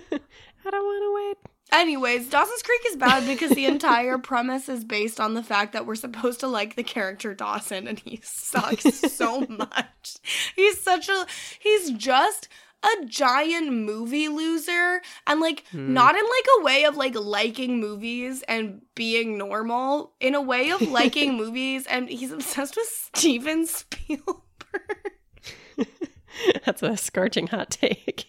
[0.10, 0.22] wait."
[0.66, 1.52] I don't want to wait.
[1.72, 5.84] Anyways, Dawson's Creek is bad because the entire premise is based on the fact that
[5.84, 10.16] we're supposed to like the character Dawson, and he sucks so much.
[10.54, 11.26] He's such a
[11.58, 12.48] he's just
[12.82, 15.92] a giant movie loser and like Hmm.
[15.94, 20.70] not in like a way of like liking movies and being normal in a way
[20.70, 24.42] of liking movies and he's obsessed with Steven Spielberg
[26.64, 28.26] That's a scorching hot take.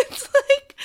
[0.00, 0.76] it's like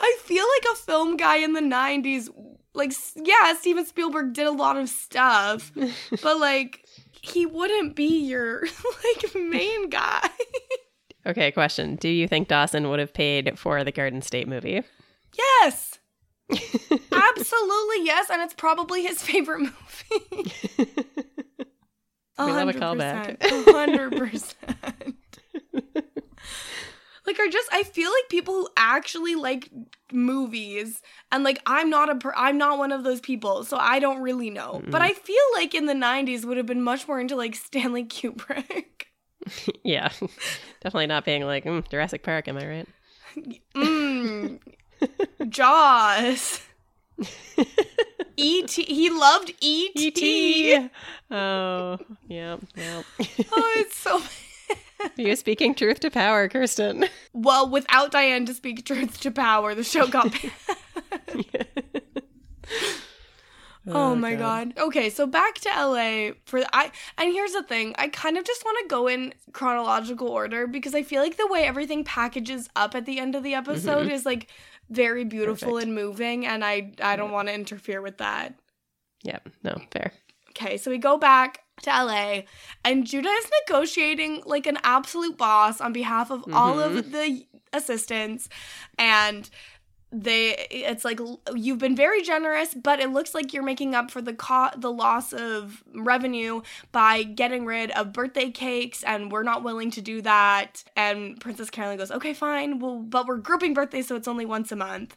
[0.00, 2.28] I feel like a film guy in the 90s
[2.74, 5.70] like yeah Steven Spielberg did a lot of stuff
[6.22, 6.84] but like
[7.20, 8.62] he wouldn't be your
[9.04, 10.28] like main guy
[11.26, 11.96] Okay, question.
[11.96, 14.82] Do you think Dawson would have paid for the Garden State movie?
[15.38, 15.98] yes
[16.50, 20.52] absolutely yes and it's probably his favorite movie
[22.38, 23.38] We love a callback.
[23.38, 24.54] 100%
[27.26, 29.70] like I just I feel like people who actually like
[30.12, 33.98] movies and like I'm not a per- I'm not one of those people so I
[33.98, 35.04] don't really know but Mm-mm.
[35.04, 39.04] I feel like in the 90s would have been much more into like Stanley Kubrick
[39.84, 40.08] yeah.
[40.80, 42.88] Definitely not being like, mm, Jurassic Park, am I right?
[43.74, 44.58] mm.
[45.48, 46.60] Jaws
[48.36, 48.82] E.T.
[48.82, 50.74] He loved E E.T.
[50.76, 50.90] E
[51.30, 53.02] Oh, yeah, yeah.
[53.52, 54.22] Oh, it's so
[55.16, 57.06] You're speaking truth to power, Kirsten.
[57.32, 57.68] well.
[57.68, 60.34] Without Diane to speak truth to power, the show got
[63.84, 63.96] banned.
[63.96, 64.74] Oh, my god.
[64.78, 67.94] Okay, so back to LA for the, I and here's the thing.
[67.98, 71.48] I kind of just want to go in chronological order because I feel like the
[71.48, 74.10] way everything packages up at the end of the episode mm-hmm.
[74.10, 74.48] is like
[74.90, 75.86] very beautiful Perfect.
[75.86, 78.54] and moving and I I don't want to interfere with that.
[79.22, 80.12] Yeah, no, fair.
[80.50, 82.42] Okay, so we go back to LA
[82.84, 87.10] and Judah is negotiating like an absolute boss on behalf of all of mm-hmm.
[87.10, 88.48] the assistants
[88.98, 89.48] and
[90.12, 91.18] they it's like
[91.54, 94.92] you've been very generous but it looks like you're making up for the co- the
[94.92, 96.60] loss of revenue
[96.92, 100.84] by getting rid of birthday cakes and we're not willing to do that.
[100.96, 102.78] And princess carolyn goes okay fine.
[102.78, 105.16] Well but we're grouping birthdays so it's only once a month.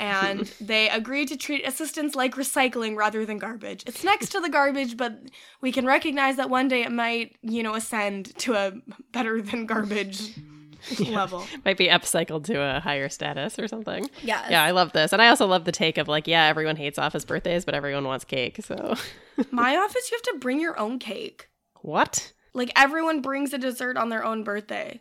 [0.00, 3.84] And they agree to treat assistants like recycling rather than garbage.
[3.86, 5.16] It's next to the garbage, but
[5.60, 8.72] we can recognize that one day it might, you know, ascend to a
[9.12, 10.34] better than garbage
[11.10, 11.44] level.
[11.64, 14.08] Might be upcycled to a higher status or something.
[14.22, 14.46] Yeah.
[14.50, 15.12] Yeah, I love this.
[15.12, 18.04] And I also love the take of like, yeah, everyone hates office birthdays, but everyone
[18.04, 18.58] wants cake.
[18.64, 18.94] So,
[19.50, 21.48] My office, you have to bring your own cake.
[21.82, 22.32] what?
[22.56, 25.00] Like everyone brings a dessert on their own birthday.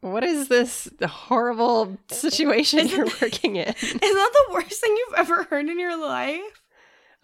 [0.00, 3.68] What is this horrible situation you're working in?
[3.68, 6.57] Is that the worst thing you've ever heard in your life?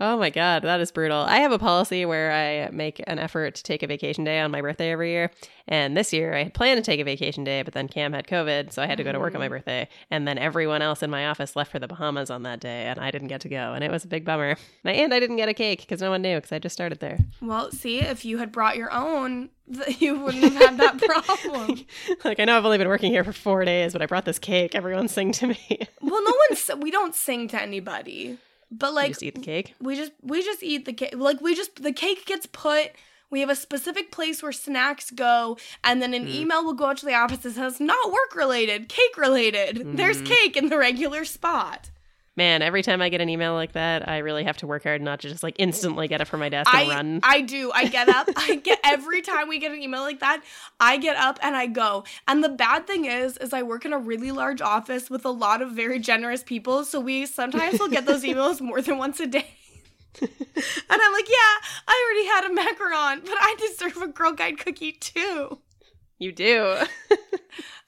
[0.01, 1.19] Oh my god, that is brutal.
[1.19, 4.51] I have a policy where I make an effort to take a vacation day on
[4.51, 5.31] my birthday every year.
[5.69, 8.27] And this year I had planned to take a vacation day, but then Cam had
[8.27, 9.51] COVID, so I had to go to work on my mm.
[9.51, 9.89] birthday.
[10.11, 12.99] And then everyone else in my office left for the Bahamas on that day, and
[12.99, 14.57] I didn't get to go, and it was a big bummer.
[14.85, 17.19] And I didn't get a cake because no one knew because I just started there.
[17.41, 19.51] Well, see, if you had brought your own,
[19.99, 21.87] you wouldn't have had that problem.
[22.25, 24.41] like I know I've only been working here for four days, but I brought this
[24.41, 24.75] cake.
[24.75, 25.79] Everyone sing to me.
[26.03, 28.39] well, no one's we don't sing to anybody.
[28.71, 29.75] But like just eat the cake.
[29.81, 31.15] we just we just eat the cake.
[31.17, 32.93] Like we just the cake gets put.
[33.31, 36.33] We have a specific place where snacks go, and then an hmm.
[36.33, 39.97] email will go out to the office that says not work related, cake related.
[39.97, 40.27] There's mm-hmm.
[40.27, 41.91] cake in the regular spot.
[42.37, 45.01] Man, every time I get an email like that, I really have to work hard
[45.01, 47.21] not to just like instantly get up from my desk and I run.
[47.23, 47.71] I do.
[47.73, 48.29] I get up.
[48.35, 50.43] I get every time we get an email like that,
[50.81, 52.03] I get up and I go.
[52.27, 55.31] And the bad thing is is I work in a really large office with a
[55.31, 59.21] lot of very generous people, so we sometimes will get those emails more than once
[59.21, 59.47] a day.
[60.21, 60.31] and
[60.91, 64.93] I'm like, yeah, I already had a macaron, but I deserve a Girl Guide cookie
[64.93, 65.59] too.
[66.19, 66.79] you do.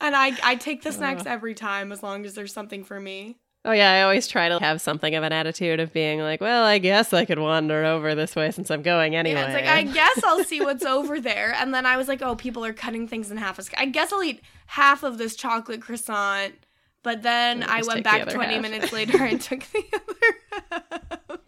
[0.00, 3.38] And I I take the snacks every time as long as there's something for me.
[3.66, 6.62] Oh yeah, I always try to have something of an attitude of being like, well,
[6.62, 9.40] I guess I could wander over this way since I'm going anyway.
[9.40, 12.22] Yeah, it's like I guess I'll see what's over there, and then I was like,
[12.22, 13.59] oh, people are cutting things in half.
[13.76, 16.55] I guess I'll eat half of this chocolate croissant.
[17.02, 18.62] But then I went back 20 half.
[18.62, 20.81] minutes later and took the other
[21.29, 21.38] half.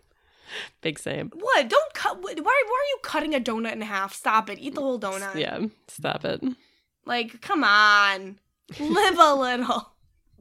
[0.81, 1.31] Big same.
[1.35, 1.69] What?
[1.69, 2.23] Don't cut.
[2.23, 4.13] Why, why are you cutting a donut in half?
[4.15, 4.59] Stop it.
[4.61, 5.35] Eat the whole donut.
[5.35, 6.43] Yeah, stop it.
[7.05, 8.39] Like, come on.
[8.79, 9.93] Live a little.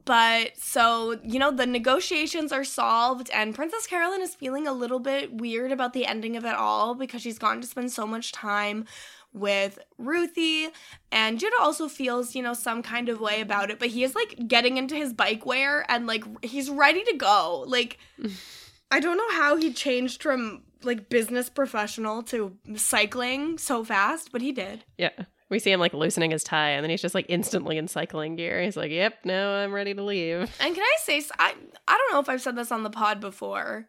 [0.08, 5.00] But so, you know, the negotiations are solved, and Princess Carolyn is feeling a little
[5.00, 8.32] bit weird about the ending of it all because she's gotten to spend so much
[8.32, 8.86] time
[9.34, 10.68] with Ruthie.
[11.12, 14.14] And Judah also feels, you know, some kind of way about it, but he is
[14.14, 17.64] like getting into his bike wear and like he's ready to go.
[17.66, 17.98] Like,
[18.90, 24.40] I don't know how he changed from like business professional to cycling so fast, but
[24.40, 24.84] he did.
[24.96, 25.10] Yeah.
[25.50, 28.36] We see him like loosening his tie and then he's just like instantly in cycling
[28.36, 28.60] gear.
[28.62, 30.50] He's like, yep, no, I'm ready to leave.
[30.60, 31.54] And can I say, I
[31.86, 33.88] I don't know if I've said this on the pod before,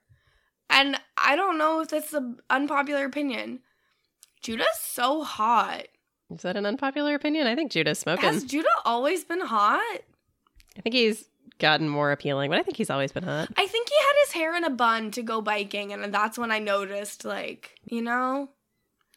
[0.70, 3.60] and I don't know if that's an unpopular opinion.
[4.42, 5.88] Judah's so hot.
[6.34, 7.48] Is that an unpopular opinion?
[7.48, 8.24] I think Judah's smoking.
[8.24, 10.00] Has Judah always been hot?
[10.78, 11.26] I think he's
[11.58, 13.50] gotten more appealing, but I think he's always been hot.
[13.58, 16.52] I think he had his hair in a bun to go biking, and that's when
[16.52, 18.50] I noticed, like, you know,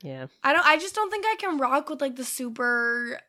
[0.02, 0.26] Yeah.
[0.42, 0.66] I don't.
[0.66, 3.20] I just don't think I can rock with like the super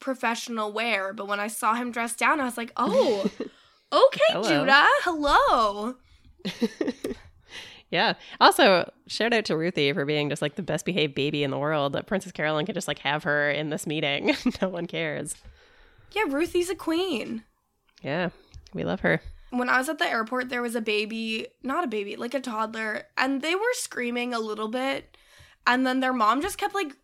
[0.00, 1.12] professional wear.
[1.12, 3.30] But when I saw him dressed down, I was like, oh,
[3.92, 4.48] okay, Hello.
[4.48, 5.94] Judah, hello.
[7.90, 8.14] Yeah.
[8.40, 11.58] Also, shout out to Ruthie for being just like the best behaved baby in the
[11.58, 11.94] world.
[11.94, 14.36] That Princess Carolyn could just like have her in this meeting.
[14.62, 15.34] no one cares.
[16.12, 17.44] Yeah, Ruthie's a queen.
[18.02, 18.28] Yeah.
[18.74, 19.22] We love her.
[19.50, 22.40] when I was at the airport, there was a baby, not a baby, like a
[22.40, 25.16] toddler, and they were screaming a little bit.
[25.68, 26.96] And then their mom just kept like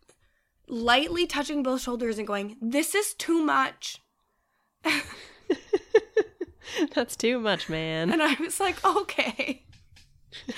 [0.67, 4.01] lightly touching both shoulders and going, This is too much.
[6.95, 8.11] That's too much, man.
[8.11, 9.63] And I was like, Okay,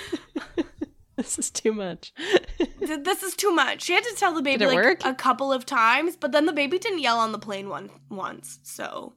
[1.17, 2.13] this is too much.
[2.79, 3.83] this is too much.
[3.83, 5.05] She had to tell the baby like work?
[5.05, 8.59] a couple of times, but then the baby didn't yell on the plane one once.
[8.63, 9.15] So,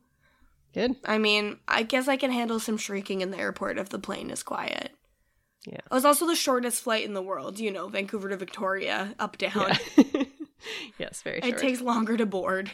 [0.75, 0.97] Good.
[1.05, 4.31] I mean, I guess I can handle some shrieking in the airport if the plane
[4.31, 4.91] is quiet.
[5.67, 5.75] Yeah.
[5.77, 9.37] It was also the shortest flight in the world, you know, Vancouver to Victoria, up
[9.39, 9.77] down.
[9.97, 10.25] Yeah.
[10.99, 12.71] yes, very It takes longer to board.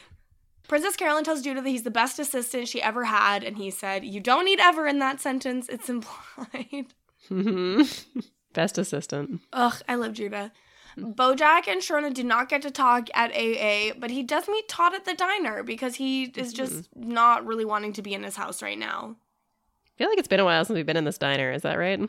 [0.69, 4.05] Princess Carolyn tells Judah that he's the best assistant she ever had, and he said,
[4.05, 6.87] You don't need ever in that sentence, it's implied.
[7.29, 8.05] Mhm.
[8.53, 9.41] Best assistant.
[9.53, 10.53] Ugh, I love Judah.
[10.97, 14.95] Bojack and Sharona do not get to talk at AA, but he does meet Todd
[14.95, 18.63] at the diner because he is just not really wanting to be in his house
[18.63, 19.17] right now.
[19.17, 21.51] I feel like it's been a while since we've been in this diner.
[21.53, 22.01] Is that right?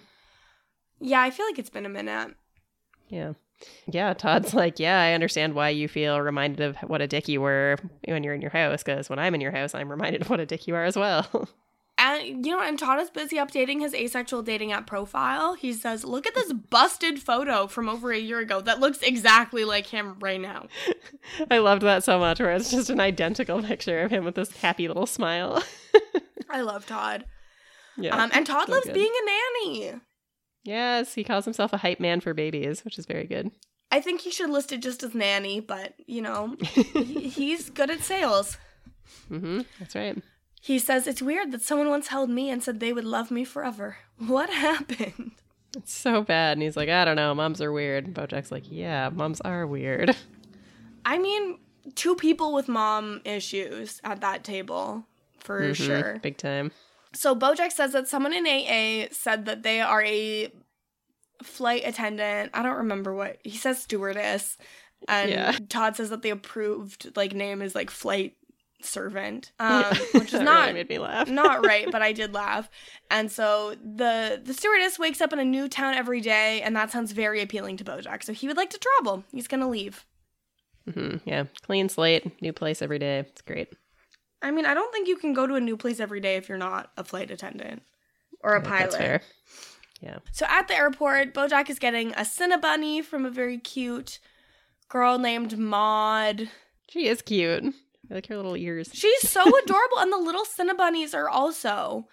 [1.00, 2.36] Yeah, I feel like it's been a minute.
[3.10, 3.34] Yeah.
[3.88, 7.42] Yeah, Todd's like, yeah, I understand why you feel reminded of what a dick you
[7.42, 10.30] were when you're in your house, because when I'm in your house, I'm reminded of
[10.30, 11.50] what a dick you are as well.
[12.00, 15.56] And you know, and Todd is busy updating his asexual dating app profile.
[15.56, 19.66] He says, "Look at this busted photo from over a year ago that looks exactly
[19.66, 20.68] like him right now."
[21.50, 24.56] I loved that so much, where it's just an identical picture of him with this
[24.58, 25.64] happy little smile.
[26.52, 27.26] I love Todd.
[27.98, 28.16] yeah.
[28.16, 28.94] Um, and Todd so loves good.
[28.94, 29.94] being a nanny.
[30.68, 33.50] Yes, he calls himself a hype man for babies, which is very good.
[33.92, 37.90] I think he should list it just as nanny, but you know, he- he's good
[37.90, 38.58] at sales.
[39.30, 40.22] hmm That's right.
[40.62, 43.46] He says it's weird that someone once held me and said they would love me
[43.46, 43.98] forever.
[44.18, 45.32] What happened?
[45.76, 46.54] It's so bad.
[46.54, 48.14] And he's like, I don't know, moms are weird.
[48.14, 50.16] Bojack's like, yeah, moms are weird.
[51.06, 51.60] I mean,
[51.96, 55.06] two people with mom issues at that table
[55.40, 56.20] for Mhm, sure.
[56.22, 56.72] Big time.
[57.18, 60.52] So Bojack says that someone in AA said that they are a
[61.44, 62.52] flight attendant.
[62.54, 64.58] I don't remember what he says stewardess.
[65.08, 65.58] And Yeah.
[65.70, 68.36] Todd says that the approved like name is like flight
[68.82, 69.52] servant.
[69.60, 71.28] Um which is not really made me laugh.
[71.28, 72.70] not right, but I did laugh.
[73.10, 76.92] And so the the stewardess wakes up in a new town every day, and that
[76.92, 78.24] sounds very appealing to Bojack.
[78.24, 79.24] So he would like to travel.
[79.32, 80.06] He's gonna leave.
[80.94, 83.20] hmm Yeah, clean slate, new place every day.
[83.20, 83.74] It's great.
[84.42, 86.48] I mean, I don't think you can go to a new place every day if
[86.48, 87.82] you're not a flight attendant
[88.44, 88.92] or a pilot.
[88.92, 89.22] That's fair.
[90.02, 90.18] Yeah.
[90.32, 94.20] So at the airport, Bojack is getting a Cinnabunny from a very cute
[94.90, 96.50] girl named Maud.
[96.90, 97.64] She is cute.
[98.10, 98.90] I like her little ears.
[98.94, 102.08] She's so adorable, and the little Cinnabunnies are also.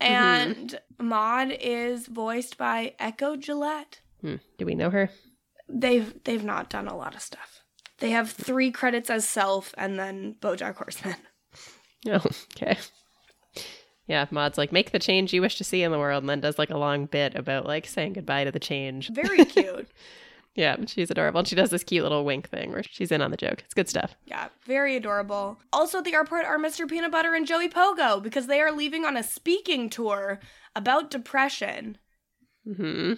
[0.00, 0.12] Mm-hmm.
[0.12, 4.00] And Maud is voiced by Echo Gillette.
[4.20, 4.36] Hmm.
[4.56, 5.10] Do we know her?
[5.68, 7.62] They've they've not done a lot of stuff.
[7.98, 11.16] They have three credits as self, and then BoJack Horseman.
[12.08, 12.24] Oh,
[12.56, 12.78] okay.
[14.06, 16.40] Yeah, Maud's like, make the change you wish to see in the world, and then
[16.40, 19.10] does like a long bit about like saying goodbye to the change.
[19.10, 19.88] Very cute.
[20.54, 21.40] Yeah, she's adorable.
[21.40, 23.62] And she does this cute little wink thing where she's in on the joke.
[23.64, 24.16] It's good stuff.
[24.24, 25.58] Yeah, very adorable.
[25.72, 26.88] Also at the airport are Mr.
[26.88, 30.40] Peanut Butter and Joey Pogo because they are leaving on a speaking tour
[30.74, 31.98] about depression.
[32.64, 33.12] hmm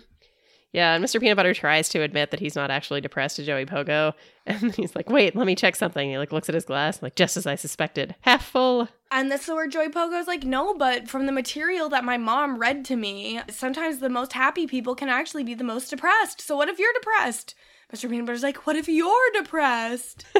[0.73, 1.19] Yeah, and Mr.
[1.21, 4.13] Peanut Butter tries to admit that he's not actually depressed to Joey Pogo,
[4.47, 7.17] and he's like, "Wait, let me check something." He like looks at his glass, like
[7.17, 8.89] just as I suspected, half full.
[9.13, 12.59] And this is where Joey Pogo's like, no, but from the material that my mom
[12.59, 16.41] read to me, sometimes the most happy people can actually be the most depressed.
[16.41, 17.57] So what if you're depressed?
[17.93, 18.09] Mr.
[18.09, 20.25] Peanut Butter's like, what if you're depressed?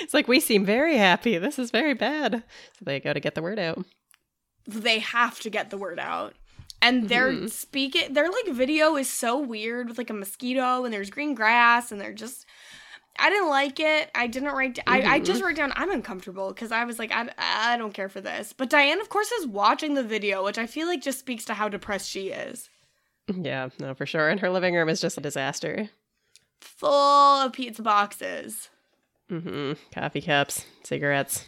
[0.00, 1.36] It's like we seem very happy.
[1.38, 2.44] This is very bad.
[2.78, 3.84] So they go to get the word out.
[4.66, 6.34] they have to get the word out.
[6.84, 7.50] And their Mhm.
[7.50, 11.90] speaking, their like video is so weird with like a mosquito and there's green grass
[11.90, 12.46] and they're just.
[13.16, 14.10] I didn't like it.
[14.12, 14.78] I didn't write.
[14.88, 18.08] I, I just wrote down I'm uncomfortable because I was like I, I don't care
[18.08, 18.52] for this.
[18.52, 21.54] But Diane, of course, is watching the video, which I feel like just speaks to
[21.54, 22.68] how depressed she is.
[23.32, 24.28] Yeah, no, for sure.
[24.28, 25.88] And her living room is just a disaster.
[26.60, 26.90] Full
[27.42, 28.68] of pizza boxes.
[29.30, 29.72] mm-hmm.
[29.92, 31.46] Coffee cups, cigarettes.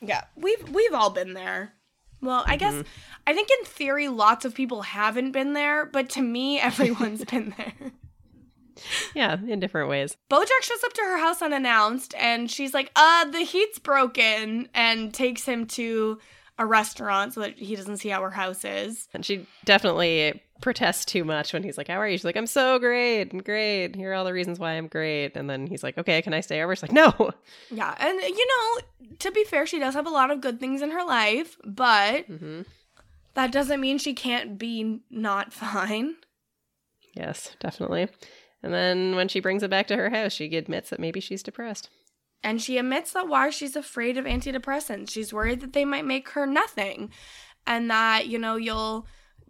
[0.00, 1.74] Yeah, we've we've all been there.
[2.22, 2.82] Well, I guess
[3.26, 7.54] I think in theory lots of people haven't been there, but to me everyone's been
[7.58, 7.92] there.
[9.14, 10.16] Yeah, in different ways.
[10.30, 15.12] Bojack shows up to her house unannounced and she's like, uh, the heat's broken and
[15.12, 16.18] takes him to
[16.58, 19.08] a restaurant so that he doesn't see how her house is.
[19.12, 22.16] And she definitely protests too much when he's like, How are you?
[22.16, 23.32] She's like, I'm so great.
[23.32, 23.94] I'm great.
[23.94, 25.36] Here are all the reasons why I'm great.
[25.36, 26.74] And then he's like, Okay, can I stay over?
[26.74, 27.32] She's like, No.
[27.70, 30.80] Yeah, and you know, to be fair, she does have a lot of good things
[30.80, 32.62] in her life, but hmm
[33.34, 36.16] that doesn't mean she can't be not fine.
[37.14, 38.08] Yes, definitely.
[38.62, 41.42] And then when she brings it back to her house, she admits that maybe she's
[41.42, 41.88] depressed.
[42.44, 45.10] And she admits that why she's afraid of antidepressants.
[45.10, 47.10] She's worried that they might make her nothing.
[47.66, 49.06] And that, you know, you'll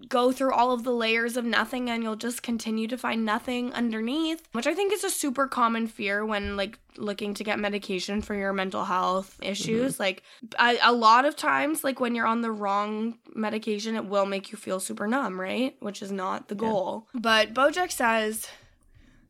[0.09, 3.72] go through all of the layers of nothing and you'll just continue to find nothing
[3.72, 8.20] underneath, which I think is a super common fear when like looking to get medication
[8.22, 9.95] for your mental health issues.
[9.95, 10.03] Mm-hmm.
[10.03, 10.22] Like
[10.59, 14.53] a, a lot of times like when you're on the wrong medication it will make
[14.53, 15.76] you feel super numb, right?
[15.80, 17.09] Which is not the goal.
[17.14, 18.49] But Bojack says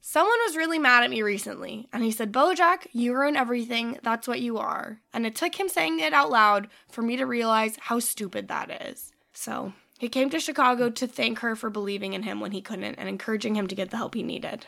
[0.05, 4.01] Someone was really mad at me recently, and he said, Bojack, you ruin everything.
[4.03, 4.99] That's what you are.
[5.15, 8.83] And it took him saying it out loud for me to realize how stupid that
[8.91, 9.13] is.
[9.33, 12.97] So he came to Chicago to thank her for believing in him when he couldn't
[12.97, 14.67] and encouraging him to get the help he needed.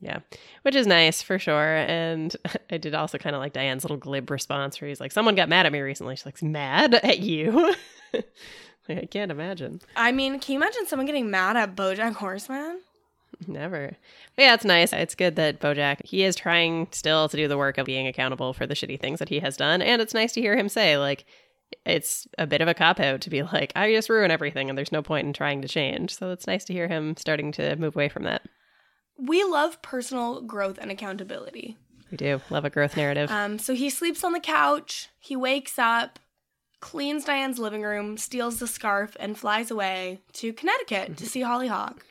[0.00, 0.20] Yeah,
[0.62, 1.76] which is nice for sure.
[1.76, 2.34] And
[2.70, 5.50] I did also kind of like Diane's little glib response where he's like, Someone got
[5.50, 6.16] mad at me recently.
[6.16, 7.74] She's like, Mad at you?
[8.88, 9.82] I can't imagine.
[9.94, 12.80] I mean, can you imagine someone getting mad at Bojack Horseman?
[13.46, 13.98] Never.
[14.34, 14.94] But yeah, it's nice.
[14.94, 18.54] It's good that Bojack, he is trying still to do the work of being accountable
[18.54, 19.82] for the shitty things that he has done.
[19.82, 21.26] And it's nice to hear him say, like,
[21.84, 24.76] it's a bit of a cop out to be like, I just ruin everything and
[24.76, 26.16] there's no point in trying to change.
[26.16, 28.42] So it's nice to hear him starting to move away from that.
[29.18, 31.76] We love personal growth and accountability.
[32.10, 32.40] We do.
[32.50, 33.30] Love a growth narrative.
[33.30, 36.18] Um, so he sleeps on the couch, he wakes up,
[36.80, 42.04] cleans Diane's living room, steals the scarf, and flies away to Connecticut to see Hollyhock.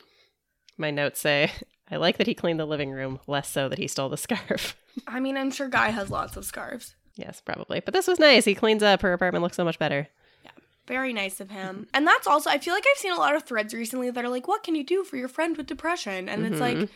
[0.78, 1.51] My notes say,
[1.89, 4.76] I like that he cleaned the living room, less so that he stole the scarf.
[5.08, 6.95] I mean, I'm sure Guy has lots of scarves.
[7.18, 7.80] Yes, probably.
[7.80, 8.45] But this was nice.
[8.45, 9.01] He cleans up.
[9.01, 10.07] Her apartment looks so much better.
[10.43, 10.51] Yeah,
[10.88, 11.88] Very nice of him.
[11.93, 14.30] And that's also, I feel like I've seen a lot of threads recently that are
[14.30, 16.30] like, what can you do for your friend with depression?
[16.30, 16.93] And it's like, mm-hmm.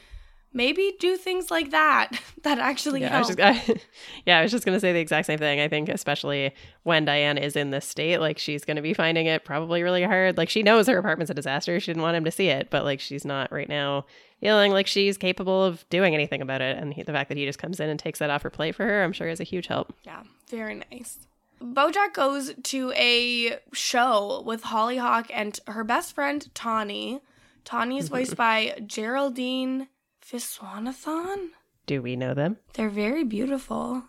[0.53, 2.11] maybe do things like that
[2.43, 3.81] that actually Yeah, I was just, I,
[4.25, 5.59] yeah, I was just gonna say the exact same thing.
[5.59, 6.53] I think, especially
[6.83, 10.37] when Diane is in this state, like she's gonna be finding it probably really hard.
[10.37, 11.79] Like she knows her apartment's a disaster.
[11.79, 14.05] She didn't want him to see it, but like she's not right now
[14.41, 16.77] feeling like she's capable of doing anything about it.
[16.77, 18.75] And he, the fact that he just comes in and takes that off her plate
[18.75, 19.93] for her, I'm sure is a huge help.
[20.03, 21.19] Yeah, very nice.
[21.61, 27.21] Bojack goes to a show with Hollyhock and her best friend Tawny
[27.63, 29.87] Tawny is voiced by Geraldine
[30.25, 31.49] Viswanathan.
[31.85, 32.57] Do we know them?
[32.73, 34.03] They're very beautiful.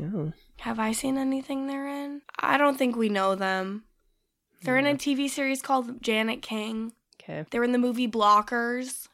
[0.00, 0.32] Oh.
[0.58, 2.22] Have I seen anything they're in?
[2.38, 3.84] I don't think we know them.
[4.62, 6.92] They're in a TV series called Janet King.
[7.20, 7.44] Okay.
[7.50, 9.08] They're in the movie Blockers.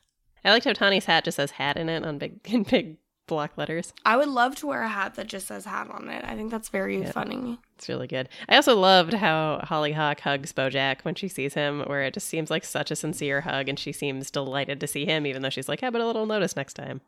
[0.44, 3.56] I liked how Tawny's hat just says hat in it on big in big block
[3.56, 3.92] letters.
[4.04, 6.24] I would love to wear a hat that just says hat on it.
[6.24, 7.12] I think that's very Yeah.
[7.12, 7.60] funny.
[7.76, 8.28] It's really good.
[8.48, 12.50] I also loved how Hollyhock hugs Bojack when she sees him, where it just seems
[12.50, 15.68] like such a sincere hug, and she seems delighted to see him, even though she's
[15.68, 17.02] like, "Yeah, but a little notice next time."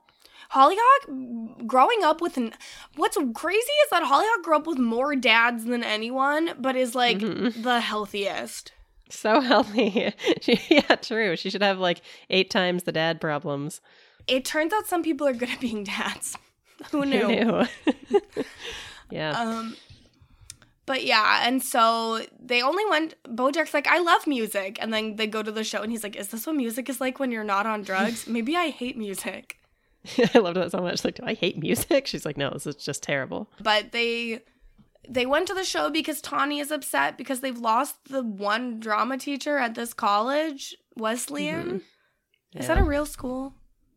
[0.51, 2.53] Hollyhock growing up with an
[2.97, 7.19] what's crazy is that Hollyhock grew up with more dads than anyone, but is like
[7.19, 7.63] Mhm.
[7.63, 8.73] the healthiest.
[9.13, 10.13] So healthy.
[10.41, 11.37] She- yeah, true.
[11.37, 12.01] She should have like
[12.31, 13.81] eight times the dad problems.
[14.27, 16.37] It turns out some people are good at being dads.
[16.91, 17.29] Who Who knew?
[17.29, 17.63] knew?
[19.11, 19.31] yeah.
[19.41, 19.77] Um,
[20.87, 23.15] but yeah, and so they only went.
[23.25, 26.17] Bojack's like, I love music, and then they go to the show, and he's like,
[26.17, 28.27] Is this what music is like when you're not on drugs?
[28.27, 29.59] Maybe I hate music.
[30.35, 31.05] I loved that so much.
[31.05, 32.09] Like, do I hate music?
[32.09, 33.49] She's like, no, this is just terrible.
[33.63, 34.41] But they
[35.09, 39.19] they went to the show because Tawny is upset because they've lost the one drama
[39.19, 41.67] teacher at this college, Wesleyan.
[41.67, 42.59] Mm-hmm.
[42.59, 43.55] Is that a real school?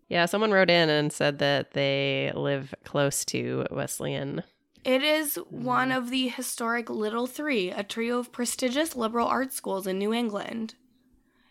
[0.07, 4.43] Yeah, someone wrote in and said that they live close to Wesleyan.
[4.83, 5.63] It is mm-hmm.
[5.63, 10.13] one of the historic Little Three, a trio of prestigious liberal arts schools in New
[10.13, 10.75] England.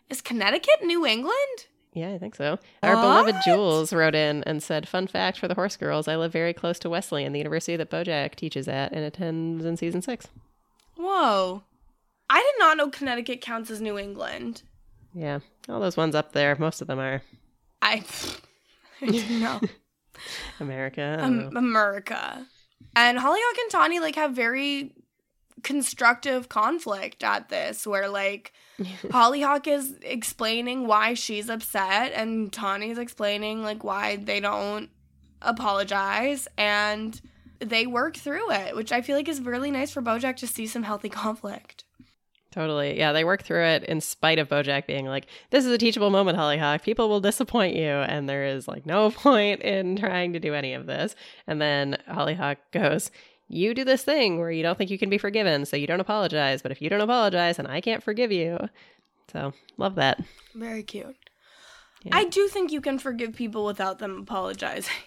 [0.09, 1.67] Is Connecticut New England?
[1.95, 2.59] Yeah, I think so.
[2.83, 6.33] Our beloved Jules wrote in and said, Fun fact for the horse girls, I live
[6.33, 10.27] very close to Wesleyan, the university that Bojack teaches at and attends in season six.
[10.97, 11.63] Whoa.
[12.29, 14.63] I did not know Connecticut counts as New England.
[15.13, 15.39] Yeah,
[15.69, 17.21] all those ones up there, most of them are
[17.81, 18.03] I,
[19.01, 19.61] I didn't know.
[20.59, 21.17] America.
[21.21, 21.59] Um, know.
[21.59, 22.45] America.
[22.95, 24.91] And Hollyhock and Tawny like have very
[25.63, 28.53] constructive conflict at this where like
[29.11, 34.89] Hollyhock is explaining why she's upset and Tawny's explaining like why they don't
[35.41, 37.19] apologize and
[37.59, 40.67] they work through it, which I feel like is really nice for Bojack to see
[40.67, 41.85] some healthy conflict.
[42.51, 42.97] Totally.
[42.97, 46.09] Yeah, they work through it in spite of Bojack being like, This is a teachable
[46.09, 46.83] moment, Hollyhock.
[46.83, 47.89] People will disappoint you.
[47.89, 51.15] And there is like no point in trying to do any of this.
[51.47, 53.11] And then Hollyhock goes,
[53.47, 55.99] You do this thing where you don't think you can be forgiven, so you don't
[55.99, 56.61] apologize.
[56.61, 58.57] But if you don't apologize, then I can't forgive you.
[59.31, 60.23] So love that.
[60.55, 61.15] Very cute.
[62.03, 62.15] Yeah.
[62.17, 64.93] I do think you can forgive people without them apologizing.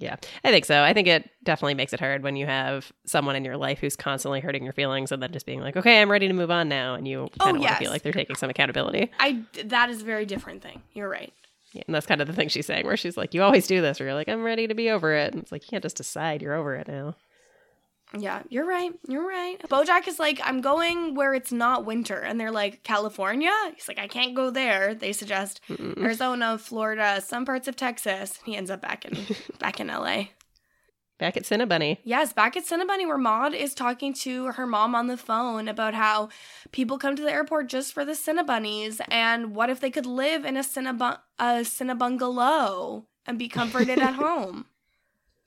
[0.00, 0.14] Yeah,
[0.44, 0.84] I think so.
[0.84, 3.96] I think it definitely makes it hard when you have someone in your life who's
[3.96, 6.68] constantly hurting your feelings and then just being like, okay, I'm ready to move on
[6.68, 6.94] now.
[6.94, 7.78] And you kind of Oh, want to yes.
[7.80, 9.10] feel like they're taking some accountability.
[9.18, 10.82] I that is a very different thing.
[10.92, 11.32] You're right.
[11.72, 13.80] Yeah, and that's kind of the thing she's saying, where she's like, you always do
[13.82, 15.32] this, where you're like, I'm ready to be over it.
[15.34, 17.16] And it's like, you can't just decide you're over it now.
[18.16, 18.92] Yeah, you're right.
[19.06, 19.60] You're right.
[19.68, 22.16] Bojack is like, I'm going where it's not winter.
[22.18, 23.52] And they're like, California?
[23.74, 24.94] He's like, I can't go there.
[24.94, 25.98] They suggest Mm-mm.
[25.98, 28.38] Arizona, Florida, some parts of Texas.
[28.44, 29.18] He ends up back in
[29.58, 30.28] back in LA.
[31.18, 31.98] Back at Cinnabunny.
[32.04, 35.92] Yes, back at Cinnabunny where Maud is talking to her mom on the phone about
[35.92, 36.28] how
[36.70, 40.44] people come to the airport just for the Cinnabunnies and what if they could live
[40.44, 44.66] in a Cinnabun a Cinnabungalow and be comforted at home.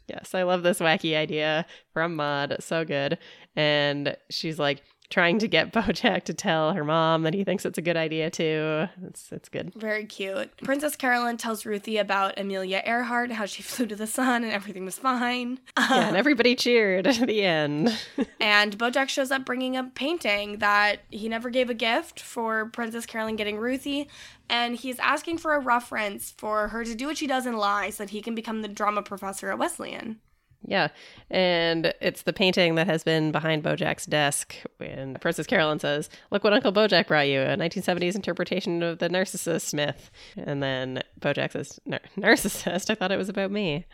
[0.08, 2.58] Yes, I love this wacky idea from Maud.
[2.60, 3.18] So good.
[3.56, 7.78] And she's like trying to get Bojack to tell her mom that he thinks it's
[7.78, 8.88] a good idea too.
[9.06, 9.74] It's it's good.
[9.76, 10.50] Very cute.
[10.64, 14.86] Princess Carolyn tells Ruthie about Amelia Earhart, how she flew to the sun and everything
[14.86, 15.60] was fine.
[15.78, 17.96] Yeah, and everybody cheered at the end.
[18.40, 23.06] and Bojack shows up bringing a painting that he never gave a gift for Princess
[23.06, 24.08] Carolyn getting Ruthie.
[24.50, 27.92] And he's asking for a reference for her to do what she does in Lie
[27.92, 30.20] so that he can become the drama professor at Wesleyan.
[30.64, 30.90] Yeah,
[31.30, 34.56] and it's the painting that has been behind Bojack's desk.
[34.80, 39.10] And Princess Carolyn says, "Look what Uncle Bojack brought you: a 1970s interpretation of the
[39.10, 42.90] Narcissus myth." And then Bojack says, "Narcissist?
[42.90, 43.86] I thought it was about me."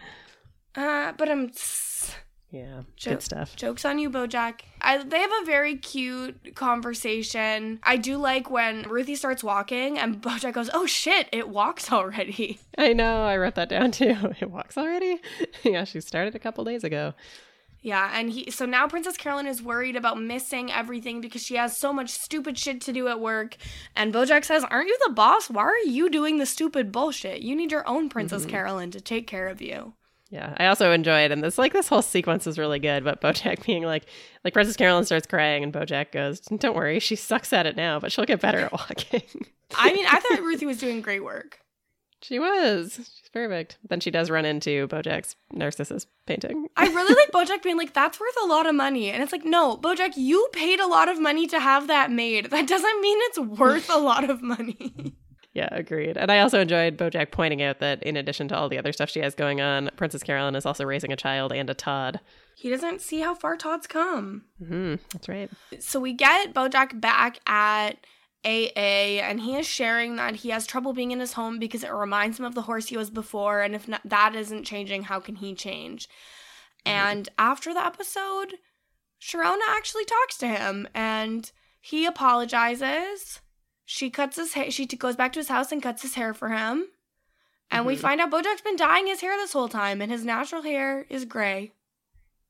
[0.76, 1.52] Uh, but I'm.
[2.50, 3.56] Yeah, Jo- good stuff.
[3.56, 4.62] Jokes on you, Bojack.
[4.82, 7.80] I, they have a very cute conversation.
[7.84, 12.60] I do like when Ruthie starts walking and Bojack goes, Oh shit, it walks already.
[12.78, 13.24] I know.
[13.24, 14.34] I wrote that down too.
[14.40, 15.20] It walks already.
[15.64, 17.14] yeah, she started a couple days ago.
[17.82, 21.78] Yeah, and he so now Princess Carolyn is worried about missing everything because she has
[21.78, 23.56] so much stupid shit to do at work.
[23.96, 25.50] And Bojack says, Aren't you the boss?
[25.50, 27.42] Why are you doing the stupid bullshit?
[27.42, 28.52] You need your own Princess mm-hmm.
[28.52, 29.94] Carolyn to take care of you.
[30.30, 33.04] Yeah, I also enjoyed, it and this like this whole sequence is really good.
[33.04, 34.06] But Bojack being like,
[34.44, 38.00] like Princess Carolyn starts crying, and Bojack goes, "Don't worry, she sucks at it now,
[38.00, 39.24] but she'll get better at walking."
[39.76, 41.60] I mean, I thought Ruthie was doing great work.
[42.22, 43.78] she was, she's perfect.
[43.90, 46.68] Then she does run into Bojack's Narcissus painting.
[46.76, 49.12] I really like Bojack being like, that's worth a lot of money.
[49.12, 52.50] And it's like, no, Bojack, you paid a lot of money to have that made.
[52.50, 55.16] That doesn't mean it's worth a lot of money.
[55.58, 56.18] Yeah, agreed.
[56.18, 59.10] And I also enjoyed Bojack pointing out that in addition to all the other stuff
[59.10, 62.20] she has going on, Princess Carolyn is also raising a child and a Todd.
[62.56, 64.44] He doesn't see how far Todd's come.
[64.64, 65.50] hmm That's right.
[65.80, 67.94] So we get Bojack back at
[68.46, 71.92] AA, and he is sharing that he has trouble being in his home because it
[71.92, 75.20] reminds him of the horse he was before, and if not, that isn't changing, how
[75.20, 76.08] can he change?
[76.86, 78.58] And after the episode,
[79.20, 81.52] Sharona actually talks to him, and
[81.82, 83.42] he apologizes.
[83.90, 84.70] She cuts his hair.
[84.70, 86.88] She t- goes back to his house and cuts his hair for him.
[87.72, 88.00] And we Mhm.
[88.00, 91.24] find out Bojack's been dyeing his hair this whole time, and his natural hair is
[91.24, 91.72] gray.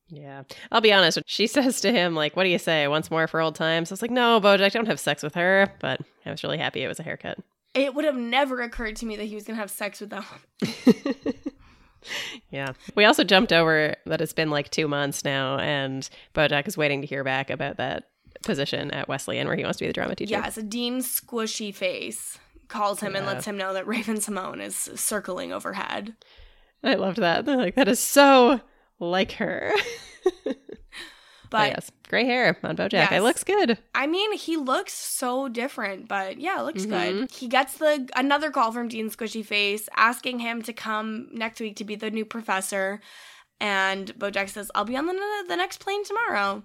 [0.08, 0.42] Yeah.
[0.72, 1.20] I'll be honest.
[1.26, 2.88] She says to him, like, what do you say?
[2.88, 3.90] Once more for old times?
[3.90, 5.72] I was like, no, Bojack, don't have sex with her.
[5.78, 7.38] But I was really happy it was a haircut.
[7.74, 10.24] It would have never occurred to me that he was gonna have sex with that
[10.24, 11.24] one.
[12.50, 12.72] yeah.
[12.94, 17.00] We also jumped over that it's been like two months now, and Bojack is waiting
[17.02, 18.04] to hear back about that
[18.42, 20.30] position at Wesleyan where he wants to be the drama teacher.
[20.32, 26.14] Yes, Dean Squishy Face calls him and lets him know that Raven-Symoné is circling overhead.
[26.84, 27.44] I loved that.
[27.44, 28.60] They're like, that is so
[29.00, 29.72] like her.
[31.50, 32.92] But, But yes, gray hair on Bojack.
[32.92, 33.12] Yes.
[33.12, 33.78] It looks good.
[33.94, 36.90] I mean, he looks so different, but yeah, it looks Mhm.
[36.90, 37.30] good.
[37.30, 41.76] He gets the another call from Dean Squishy Face asking him to come next week
[41.76, 43.00] to be the new professor.
[43.62, 46.64] And Bojack says, "I'll be on the the next plane tomorrow."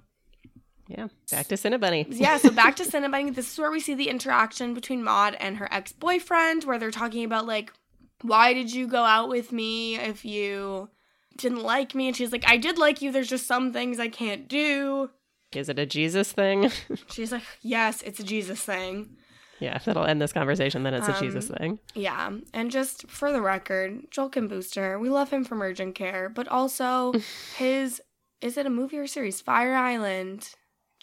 [0.95, 1.07] Yeah.
[1.31, 2.05] Back to Cinnabunny.
[2.09, 3.33] Yeah, so back to Cinnabunny.
[3.33, 6.91] This is where we see the interaction between Maud and her ex boyfriend, where they're
[6.91, 7.73] talking about, like,
[8.21, 10.89] why did you go out with me if you
[11.37, 12.07] didn't like me?
[12.07, 13.11] And she's like, I did like you.
[13.11, 15.09] There's just some things I can't do.
[15.53, 16.71] Is it a Jesus thing?
[17.11, 19.17] She's like, Yes, it's a Jesus thing.
[19.59, 20.81] yeah, that'll end this conversation.
[20.83, 21.77] Then it's a Um, Jesus thing.
[21.93, 22.31] Yeah.
[22.53, 26.47] And just for the record, Joel Kim Booster, we love him from Urgent Care, but
[26.47, 27.13] also
[27.57, 28.01] his,
[28.41, 29.41] is it a movie or series?
[29.41, 30.49] Fire Island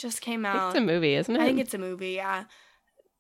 [0.01, 0.71] just came out.
[0.71, 1.41] it's a movie, isn't it?
[1.41, 2.45] I think it's a movie, yeah.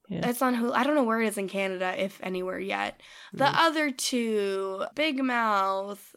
[0.08, 0.28] Yeah.
[0.28, 0.72] It's on Hulu.
[0.74, 3.00] I don't know where it is in Canada, if anywhere yet.
[3.32, 3.54] The Mm.
[3.54, 6.16] other two, Big Mouth,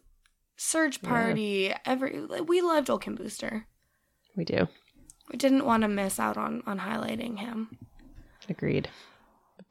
[0.57, 1.09] Search Yeah.
[1.09, 3.67] Party, every like, we love Joel Kim Booster.
[4.35, 4.67] we do.
[5.31, 7.77] We didn't want to miss out on on highlighting him.
[8.49, 8.89] Agreed.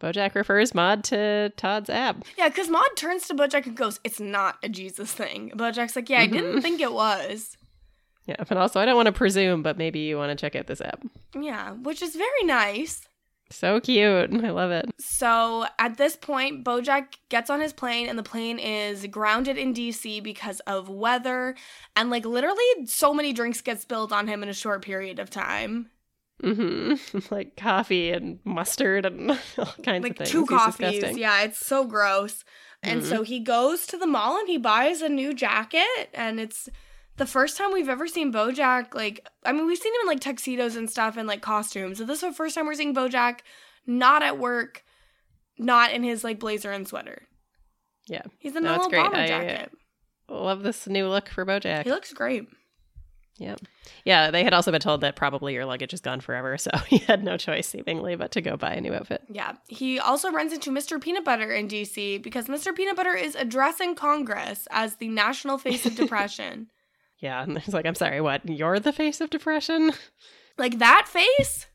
[0.01, 2.24] Bojack refers Maud to Todd's app.
[2.38, 6.09] Yeah, because Maud turns to Bojack and goes, "It's not a Jesus thing." Bojack's like,
[6.11, 6.62] "Yeah, I didn't Mhm.
[6.62, 7.57] think it was."
[8.26, 10.66] Yeah, but also I don't want to presume, but maybe you want to check out
[10.68, 11.02] this app.
[11.38, 13.06] Yeah, which is very nice.
[13.50, 14.32] So cute.
[14.32, 14.86] I love it.
[14.98, 19.74] So at this point, Bojack gets on his plane, and the plane is grounded in
[19.74, 21.54] DC because of weather.
[21.96, 25.28] And like literally, so many drinks get spilled on him in a short period of
[25.28, 25.90] time.
[26.42, 27.18] Mm-hmm.
[27.34, 30.30] like coffee and mustard and all kinds Like of things.
[30.30, 30.76] two He's coffees.
[30.92, 31.18] disgusting.
[31.18, 32.44] Yeah, it's so gross.
[32.82, 33.08] And Mhm.
[33.08, 36.68] so he goes to the mall and he buys a new jacket, and it's
[37.22, 38.94] the first time we've ever seen Bojack.
[38.94, 41.98] Like, I mean, we've seen him in like tuxedos and stuff and like costumes.
[41.98, 43.40] So this is the first time we're seeing Bojack
[43.86, 44.84] not at work,
[45.58, 47.22] not in his like blazer and sweater.
[48.08, 48.22] Yeah.
[48.38, 49.02] He's in No, a little great.
[49.04, 49.72] bomber I- uh, jacket.
[50.28, 51.84] Love this new look for Bojack.
[51.84, 52.48] He looks great.
[53.38, 53.56] Yeah.
[54.04, 56.98] Yeah, they had also been told that probably your luggage is gone forever, so he
[56.98, 59.22] had no choice seemingly but to go buy a new outfit.
[59.30, 59.52] Yeah.
[59.68, 61.00] He also runs into Mr.
[61.00, 62.74] Peanut Butter in DC because Mr.
[62.74, 66.68] Peanut Butter is addressing Congress as the national face of depression.
[67.22, 68.46] Yeah, and he's like, I'm sorry, what?
[68.46, 69.92] You're the face of depression?
[70.58, 71.66] like that face?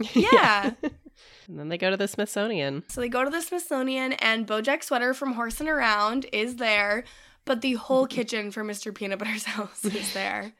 [0.14, 0.72] Yeah.
[0.82, 2.82] and then they go to the Smithsonian.
[2.88, 7.04] so they go to the Smithsonian and Bojack Sweater from Horsing Around is there,
[7.44, 8.92] but the whole kitchen for Mr.
[8.92, 10.52] Peanut Butter's house is there.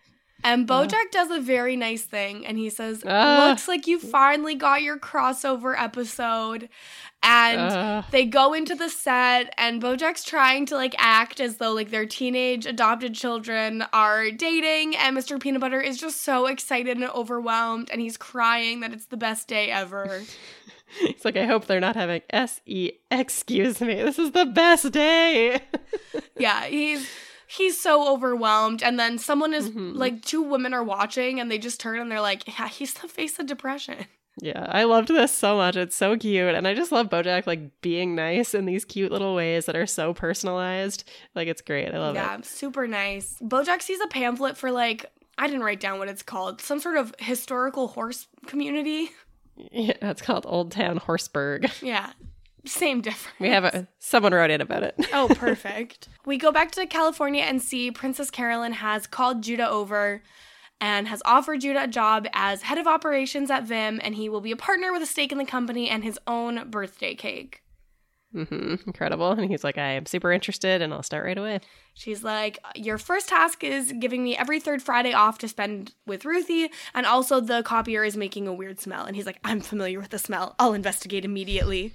[0.45, 3.49] And Bojack does a very nice thing and he says, Ah.
[3.49, 6.69] Looks like you finally got your crossover episode.
[7.23, 8.05] And Ugh.
[8.11, 12.07] they go into the set and Bojack's trying to like act as though like their
[12.07, 15.41] teenage adopted children are dating and Mr.
[15.41, 19.47] Peanut Butter is just so excited and overwhelmed and he's crying that it's the best
[19.47, 20.23] day ever.
[21.01, 22.93] He's like, I hope they're not having S E.
[23.11, 23.95] Excuse me.
[23.95, 25.63] This is the best day.
[26.37, 27.09] yeah, he's
[27.57, 29.95] he's so overwhelmed and then someone is Mhm.
[29.97, 33.09] like two women are watching and they just turn and they're like, "Yeah, he's the
[33.09, 34.07] face of depression."
[34.41, 35.77] yeah, I loved this so much.
[35.77, 39.35] It's so cute, and I just love BoJack like being nice in these cute little
[39.35, 41.05] ways that are so personalized.
[41.35, 41.93] Like it's great.
[41.95, 42.19] I love it.
[42.19, 43.37] yeah, super nice.
[43.43, 45.07] Bojack sees a pamphlet for like
[45.39, 46.61] I didn't write down what it's called.
[46.61, 49.11] Some sort of historical horse community.
[49.71, 51.71] Yeah, it's called Old Town Horseburg.
[51.83, 52.13] Yeah.
[52.65, 53.35] Same difference.
[53.41, 54.95] We have a someone wrote in about it.
[55.13, 56.09] Oh, perfect.
[56.25, 60.23] we go back to California and see Princess Carolyn has called Judah over
[60.81, 64.41] and has offered Judah a job as head of operations at Vim, and he will
[64.41, 67.63] be a partner with a stake in the company and his own birthday cake.
[68.33, 69.31] hmm Incredible.
[69.33, 71.61] And he's like, I am super interested, and I'll start right away.
[71.95, 76.25] She's like, Your first task is giving me every third Friday off to spend with
[76.25, 79.05] Ruthie, and also the copier is making a weird smell.
[79.05, 80.55] And he's like, I'm familiar with the smell.
[80.59, 81.93] I'll investigate immediately.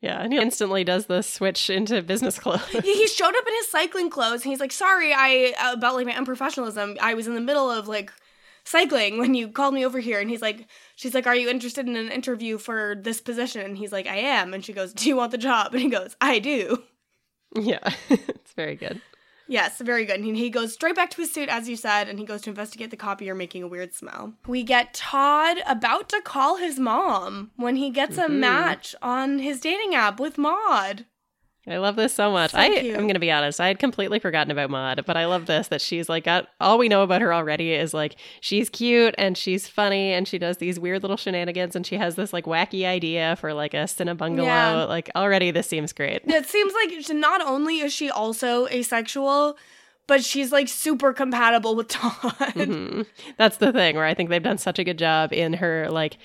[0.00, 2.66] Yeah, and he instantly does the switch into business clothes.
[2.68, 6.06] he showed up in his cycling clothes and he's like, sorry, I uh, about like
[6.06, 6.96] my unprofessionalism.
[7.00, 8.10] I was in the middle of like
[8.64, 11.88] cycling when you called me over here and he's like she's like are you interested
[11.88, 15.08] in an interview for this position and he's like i am and she goes do
[15.08, 16.80] you want the job and he goes i do
[17.56, 17.80] yeah,
[18.10, 19.00] it's very good.
[19.50, 20.20] Yes, very good.
[20.20, 22.50] And he- goes straight back to his suit, as you said, and he goes to
[22.50, 24.32] investigate the copier making a weird smell.
[24.46, 28.38] We get Todd about to call his mom when he gets a Mhm.
[28.38, 31.04] match on his dating app with Maud.
[31.68, 32.52] I love this so much.
[32.52, 32.94] So I cute.
[32.96, 33.60] am going to be honest.
[33.60, 36.78] I had completely forgotten about Maud, but I love this that she's like got all
[36.78, 40.56] we know about her already is like she's cute and she's funny and she does
[40.56, 44.14] these weird little shenanigans and she has this like wacky idea for like a cinna
[44.14, 44.46] bungalow.
[44.46, 44.84] Yeah.
[44.84, 46.22] Like already this seems great.
[46.24, 49.56] It seems like not only is she also asexual,
[50.06, 52.12] but she's like super compatible with Todd.
[52.54, 53.06] Mhm.
[53.36, 56.16] That's the thing where I think they've done such a good job in her like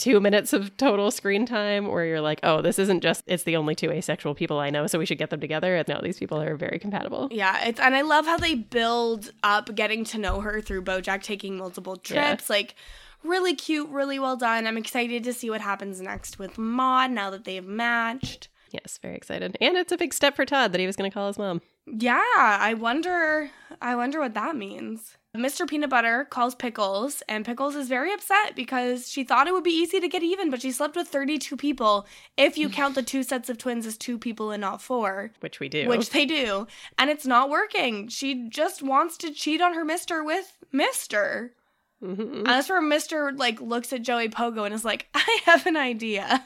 [0.00, 3.56] two minutes of total screen time where you're like, oh, this isn't just it's the
[3.56, 5.76] only two asexual people I know, so we should get them together.
[5.76, 7.28] And no, these people are very compatible.
[7.30, 11.22] Yeah, it's and I love how they build up getting to know her through Bojack
[11.22, 12.28] taking multiple Yeah.
[12.30, 12.48] trips.
[12.50, 12.74] Like
[13.22, 14.66] really cute, really well done.
[14.66, 18.48] I'm excited to see what happens next with Maud now that they've matched.
[18.70, 19.58] Yes, very excited.
[19.60, 21.60] And it's a big step for Todd that he was going to call his mom.
[21.86, 23.50] Yeah, I wonder
[23.82, 25.16] I wonder what that means.
[25.36, 25.68] Mr.
[25.68, 29.70] Peanut Butter calls Pickles, and Pickles is very upset because she thought it would be
[29.70, 32.06] easy to get even, but she slept with 32 people
[32.36, 35.30] if you count the two sets of twins as two people and not four.
[35.38, 35.86] Which we do.
[35.88, 36.66] which they do,
[36.98, 38.08] and it's not working.
[38.08, 41.54] She just wants to cheat on her mister with Mister.
[42.02, 42.38] Mhm.
[42.38, 45.76] And that's where Mister like looks at Joey Pogo and is like, "I have an
[45.76, 46.44] idea."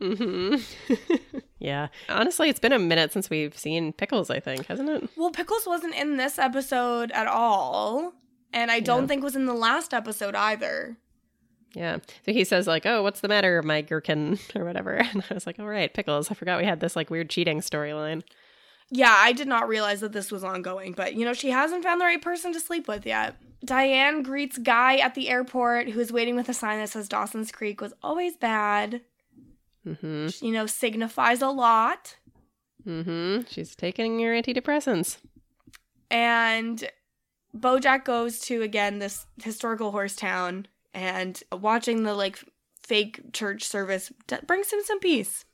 [0.00, 0.56] Hmm
[1.58, 1.88] yeah.
[2.08, 5.08] Honestly, it's been a minute since we've seen Pickles, I think, hasn't it?
[5.16, 8.12] Well, Pickles wasn't in this episode at all,
[8.52, 9.06] and I don't Yeah.
[9.08, 10.96] think was in the last episode either.
[11.74, 11.98] Yeah.
[12.24, 14.94] So he says, like, oh, what's the matter, my gherkin, or whatever.
[15.12, 16.30] And I was like, all right, Pickles.
[16.30, 18.22] I forgot we had this, like, weird cheating storyline.
[18.90, 22.00] Yeah, I did not realize that this was ongoing, but you know, she hasn't found
[22.00, 23.34] the right person to sleep with yet.
[23.64, 27.50] Diane greets Guy at the airport who is waiting with a sign that says Dawson's
[27.50, 29.00] Creek was always bad.
[29.84, 32.16] Hmm You know, signifies a lot.
[32.86, 33.42] Mm-hmm.
[33.48, 35.18] She's taking your antidepressants.
[36.10, 36.88] and
[37.56, 42.38] Bojack goes to again this historical horse town and watching the like
[42.82, 45.44] fake church service d- brings him some peace.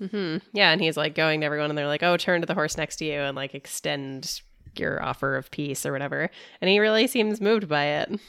[0.00, 0.38] Mm-hmm.
[0.52, 0.72] Yeah.
[0.72, 2.96] And he's, like, going to everyone, and they're like, oh, turn to the horse next
[2.96, 4.40] to you and, like, extend
[4.76, 6.28] your offer of peace or whatever.
[6.60, 8.20] And he really seems moved by it.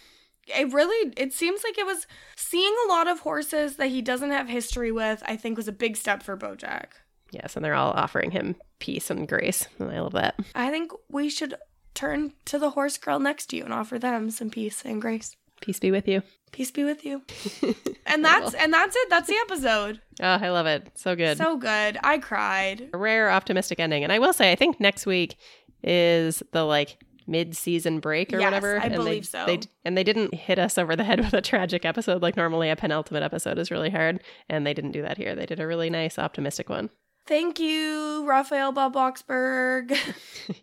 [0.47, 4.31] It really it seems like it was seeing a lot of horses that he doesn't
[4.31, 5.23] have history with.
[5.25, 6.87] I think was a big step for Bojack.
[7.31, 7.55] Yes.
[7.55, 9.67] And they're all offering him peace and grace.
[9.79, 10.39] And I love that.
[10.53, 11.55] I think we should
[11.95, 15.35] turn to the horse girl next to you and offer them some peace and grace.
[15.61, 16.21] Peace be with you.
[16.51, 17.21] Peace be with you.
[18.05, 19.09] And that's and that's it.
[19.09, 20.01] That's the episode.
[20.21, 20.91] Oh, I love it.
[20.95, 21.37] So good.
[21.37, 21.97] So good.
[22.03, 22.89] I cried.
[22.93, 24.03] a rare optimistic ending.
[24.03, 25.35] And I will say, I think next week
[25.83, 26.97] is the like
[27.27, 28.79] mid-season break or Yes, whatever.
[28.79, 29.45] I and believe they, so.
[29.45, 32.69] They, and they didn't hit us over the head with a tragic episode like normally
[32.69, 34.21] a penultimate episode is really hard.
[34.49, 35.35] And they didn't do that here.
[35.35, 36.89] They did a really nice optimistic one,
[37.25, 39.97] Thank you, Raphael Bob-Waksberg.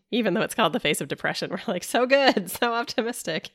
[0.11, 1.49] even though it's called the face of depression.
[1.53, 3.51] We're like so good, so optimistic.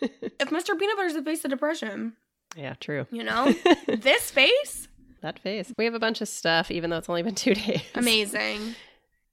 [0.00, 0.78] if Mr.
[0.78, 2.14] Peanut Butter's the face of depression,
[2.56, 3.06] yeah, true.
[3.10, 3.54] you know,
[3.88, 4.88] this face,
[5.22, 5.72] That face.
[5.78, 7.82] We have a bunch of stuff, even though it's only been two days.
[7.94, 8.74] amazing.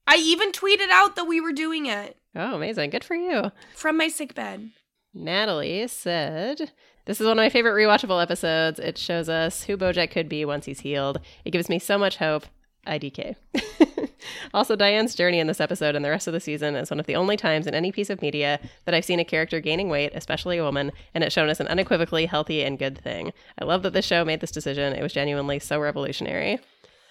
[0.07, 2.91] I even tweeted out that we were doing it Oh, amazing.
[2.91, 3.51] Good for you.
[3.75, 4.69] from my sick bed.
[5.13, 6.71] Natalie said,
[7.05, 8.79] This is one of my favorite rewatchable episodes.
[8.79, 11.19] It shows us who Bojack could be once he's healed.
[11.45, 12.45] It gives me so much hope.
[12.85, 13.35] IDK.
[14.53, 17.05] also, Diane's journey in this episode and the rest of the season is one of
[17.05, 20.11] the only times in any piece of media that I've seen a character gaining weight,
[20.13, 23.33] especially a woman, and it's shown as an unequivocally healthy and good thing.
[23.59, 24.93] I love that this show made this decision.
[24.93, 26.59] It was genuinely so revolutionary.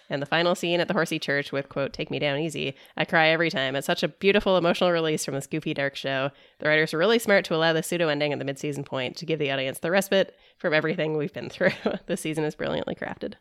[0.09, 2.77] And the final scene at the Horsey Church with, quote, take me down easy.
[2.97, 3.75] I cry every time.
[3.75, 6.31] It's such a beautiful emotional release from this goofy, dark show.
[6.59, 9.17] The writers were really smart to allow the pseudo ending at the mid season point
[9.17, 11.73] to give the audience the respite from everything we've been through.
[12.07, 13.35] the season is brilliantly crafted.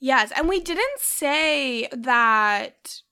[0.00, 3.02] Yes, and we didn't say that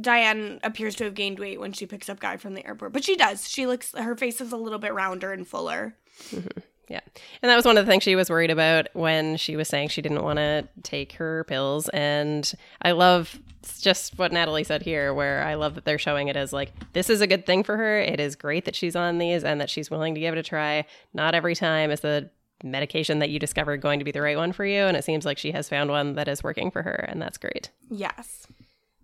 [0.00, 3.04] Diane appears to have gained weight when she picks up Guy from the airport, but
[3.04, 3.48] she does.
[3.48, 5.96] She looks, her face is a little bit rounder and fuller.
[6.30, 6.60] Mm-hmm.
[6.94, 7.00] Yeah.
[7.42, 9.88] And that was one of the things she was worried about when she was saying
[9.88, 11.88] she didn't want to take her pills.
[11.88, 13.40] And I love
[13.80, 17.10] just what Natalie said here, where I love that they're showing it as like, this
[17.10, 17.98] is a good thing for her.
[17.98, 20.44] It is great that she's on these and that she's willing to give it a
[20.44, 20.84] try.
[21.12, 22.30] Not every time is the
[22.62, 24.82] medication that you discovered going to be the right one for you.
[24.82, 27.04] And it seems like she has found one that is working for her.
[27.08, 27.70] And that's great.
[27.90, 28.46] Yes.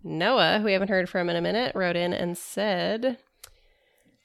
[0.01, 3.17] Noah, who we haven't heard from in a minute, wrote in and said,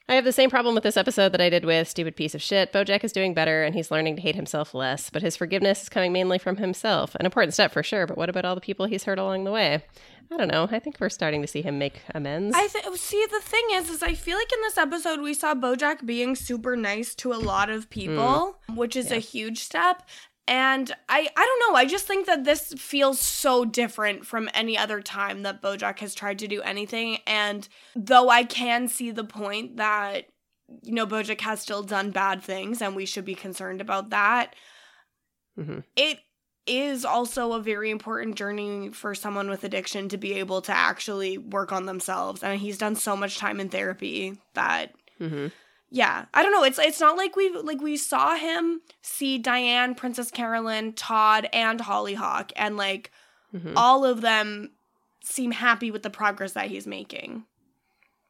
[0.09, 2.41] I have the same problem with this episode that I did with Stupid Piece of
[2.41, 2.73] Shit.
[2.73, 5.89] Bojack is doing better and he's learning to hate himself less, but his forgiveness is
[5.89, 7.17] coming mainly from himself.
[7.17, 9.51] An important step for sure, but what about all the people he's hurt along the
[9.51, 9.83] way?
[10.31, 10.69] I don't know.
[10.71, 12.55] I think we're starting to see him make amends.
[12.57, 15.55] I th- see the thing is, is I feel like in this episode we saw
[15.55, 18.77] BoJack being super nice to a lot of people, mm.
[18.77, 20.05] which is a huge step.
[20.49, 21.77] And I, I don't know.
[21.77, 26.15] I just think that this feels so different from any other time that BoJack has
[26.15, 27.19] tried to do anything.
[27.27, 30.27] And though I can see the point that
[30.83, 34.55] you know BoJack has still done bad things, and we should be concerned about that.
[35.59, 35.85] Mhm.
[35.97, 36.21] It
[36.67, 41.39] is also a very important journey for someone with addiction to be able to actually
[41.39, 42.43] work on themselves.
[42.43, 45.49] And he's done so much time in therapy that hmm
[45.91, 49.95] yeah i don't know it's it's not like we like we saw him see diane
[49.95, 53.11] princess carolyn todd and hollyhock and like
[53.53, 54.71] hmm all of them
[55.23, 57.45] seem happy with the progress that he's making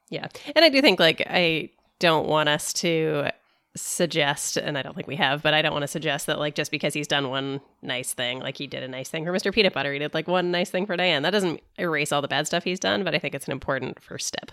[0.08, 0.28] Yeah.
[0.54, 3.30] And I do think, like, I don't want us to
[3.74, 6.54] suggest, and I don't think we have, but I don't want to suggest that, like,
[6.54, 9.52] just because he's done one nice thing, like he did a nice thing for Mr.
[9.52, 11.22] Peanut Butter, he did, like, one nice thing for Diane.
[11.22, 14.00] That doesn't erase all the bad stuff he's done, but I think it's an important
[14.02, 14.52] first step.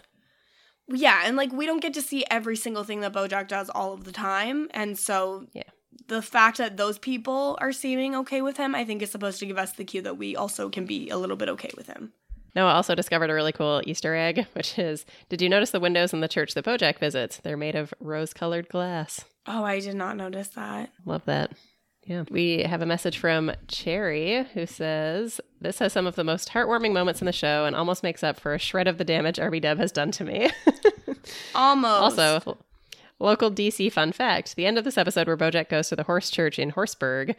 [0.94, 3.94] Yeah and like we don't get to see every single thing that bojack does all
[3.94, 5.64] of the time and so Yeah.
[6.08, 9.46] the fact that those people are seeming okay with him i think is supposed to
[9.46, 12.14] give us the cue that we also can be a little bit okay with him
[12.56, 16.14] Noah also discovered a really cool Easter egg, which is Did you notice the windows
[16.14, 17.38] in the church that Bojack visits?
[17.38, 19.26] They're made of rose colored glass.
[19.48, 21.52] oh i did not notice that Love that.
[22.06, 22.24] Yeah.
[22.30, 26.92] We have a message from Cherry who says, This has some of the most heartwarming
[26.92, 29.62] moments in the show and almost makes up for a shred of the damage RB
[29.62, 30.50] Dub has done to me.
[31.56, 32.58] almost also,
[33.20, 36.30] local DC fun fact the end of this episode where Bojack goes to the horse
[36.30, 37.36] church in Horseburg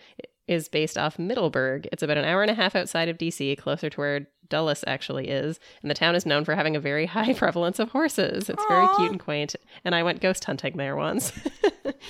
[0.47, 1.89] is based off Middleburg.
[1.93, 5.29] It's about an hour and a half outside of DC, closer to where Dulles actually
[5.29, 5.59] is.
[5.83, 8.51] And the town is known for having a very high prevalence of horses.
[8.51, 9.57] It's very cute and quaint.
[9.85, 11.33] And I went ghost hunting there once.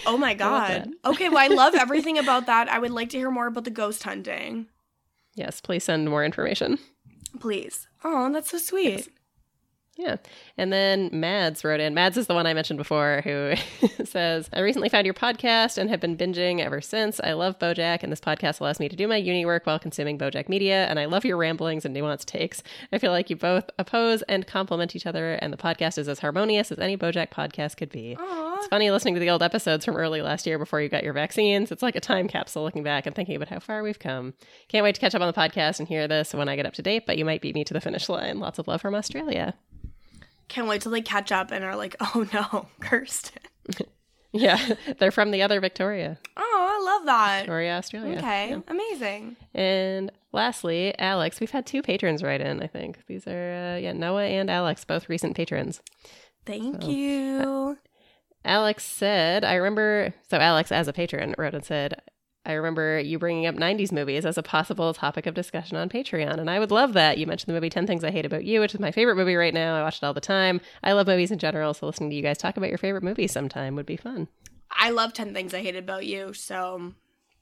[0.06, 0.90] Oh my god.
[1.04, 2.68] Okay, well I love everything about that.
[2.68, 4.66] I would like to hear more about the ghost hunting.
[5.34, 6.78] yes, please send more information.
[7.38, 7.86] Please.
[8.02, 9.08] Oh, that's so sweet.
[9.96, 10.16] Yeah.
[10.58, 11.94] And then Mads wrote in.
[11.94, 13.54] Mads is the one I mentioned before who
[14.04, 17.20] says, I recently found your podcast and have been binging ever since.
[17.22, 20.18] I love Bojack, and this podcast allows me to do my uni work while consuming
[20.18, 20.86] Bojack media.
[20.86, 22.62] And I love your ramblings and nuanced takes.
[22.92, 26.18] I feel like you both oppose and complement each other, and the podcast is as
[26.18, 28.16] harmonious as any Bojack podcast could be.
[28.18, 28.53] Aw.
[28.64, 31.12] It's funny listening to the old episodes from early last year before you got your
[31.12, 31.70] vaccines.
[31.70, 34.32] It's like a time capsule looking back and thinking about how far we've come.
[34.68, 36.72] Can't wait to catch up on the podcast and hear this when I get up
[36.74, 38.38] to date, but you might beat me to the finish line.
[38.40, 39.54] Lots of love from Australia.
[40.48, 43.42] Can't wait till they catch up and are like, oh no, Kirsten.
[44.36, 44.58] Yeah,
[44.98, 47.38] they're from the other Victoria, Oh, I love that.
[47.42, 48.18] Victoria, Australia.
[48.18, 48.58] okay, Yeah.
[48.66, 49.36] amazing.
[49.54, 51.38] And lastly, Alex.
[51.38, 52.60] We've had two patrons write in.
[52.60, 55.80] I think these are uh, yeah Noah and Alex, both recent patrons.
[56.46, 57.78] Thank So, you.
[58.44, 62.00] Alex said, "I remember." So Alex, as a patron, wrote and said.
[62.46, 66.38] I remember you bringing up 90s movies as a possible topic of discussion on Patreon,
[66.38, 67.16] and I would love that.
[67.16, 69.34] You mentioned the movie 10 Things I Hate About You, which is my favorite movie
[69.34, 69.74] right now.
[69.74, 70.60] I watch it all the time.
[70.82, 73.32] I love movies in general, so listening to you guys talk about your favorite movies
[73.32, 74.28] sometime would be fun.
[74.70, 76.92] I love 10 Things I Hate About You, so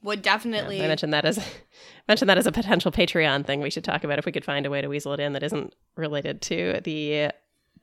[0.02, 0.82] would Yeah, definitely.
[0.82, 1.44] I mentioned that as
[2.08, 4.66] mentioned that as a potential Patreon thing we should talk about if we could find
[4.66, 7.30] a way to weasel it in that isn't related to the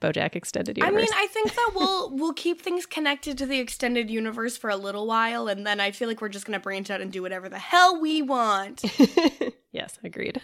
[0.02, 0.97] BoJack extended Universe.
[0.97, 4.70] I mean, I think that we'll we'll keep things connected to the extended universe for
[4.70, 7.22] a little while, and then I feel like we're just gonna branch out and do
[7.22, 8.84] whatever the hell we want.
[9.72, 10.39] yes, agreed.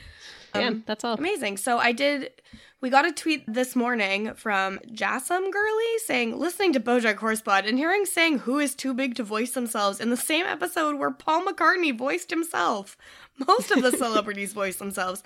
[0.53, 1.13] yeah, Um, that's all.
[1.15, 1.57] Amazing.
[1.57, 2.31] So I did.
[2.81, 7.79] We got a tweet this morning from Jassam Gurley saying, listening to Bojack Horsebud and
[7.79, 11.45] hearing saying who is too big to voice themselves in the same episode where Paul
[11.45, 12.95] McCartney voiced himself.
[13.47, 15.23] Most of the celebrities voice themselves.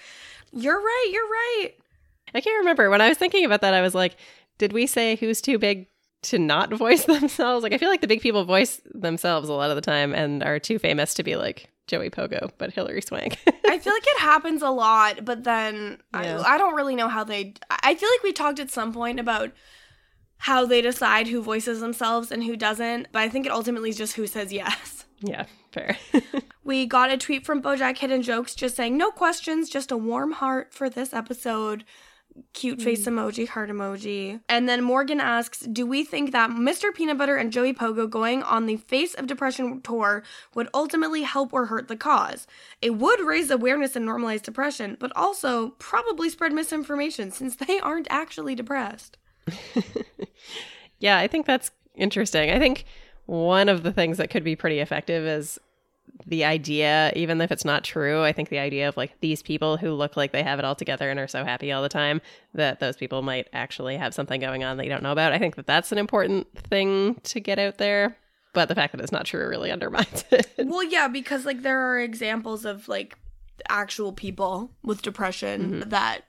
[0.53, 1.09] You're right.
[1.11, 1.71] You're right.
[2.33, 3.73] I can't remember when I was thinking about that.
[3.73, 4.15] I was like,
[4.57, 5.87] did we say who's too big
[6.23, 7.63] to not voice themselves?
[7.63, 10.43] Like, I feel like the big people voice themselves a lot of the time and
[10.43, 13.37] are too famous to be like Joey Pogo, but Hilary Swank.
[13.65, 16.41] I feel like it happens a lot, but then Yeah.
[16.45, 17.53] I, I don't really know how they.
[17.69, 19.51] I feel like we talked at some point about
[20.37, 23.97] how they decide who voices themselves and who doesn't, but I think it ultimately is
[23.97, 25.05] just who says yes.
[25.19, 25.97] yeah, fair.
[26.63, 30.31] We got a tweet from Bojack Hidden Jokes just saying, no questions, just a warm
[30.33, 31.83] heart for this episode.
[32.53, 32.85] Cute mm-hmm.
[32.85, 34.41] face emoji, heart emoji.
[34.49, 36.93] And then Morgan asks, Do we think that Mr.
[36.93, 40.23] Peanut Butter and Joey Pogo going on the Face of Depression tour
[40.55, 42.47] would ultimately help or hurt the cause?
[42.81, 48.07] It would raise awareness and normalize depression, but also probably spread misinformation since they aren't
[48.09, 49.17] actually depressed.
[50.99, 52.51] Yeah, I think that's interesting.
[52.51, 52.85] I think
[53.25, 55.59] one of the things that could be pretty effective is
[56.25, 59.77] the idea, even if it's not true, I think the idea of like these people
[59.77, 62.21] who look like they have it all together and are so happy all the time,
[62.53, 65.31] that those people might actually have something going on that you don't know about.
[65.33, 68.17] I think that that's an important thing to get out there.
[68.53, 70.47] But the fact that it's not true really undermines it.
[70.57, 73.17] Well, yeah, because like there are examples of like
[73.67, 75.89] actual people with depression Mhm.
[75.89, 76.21] that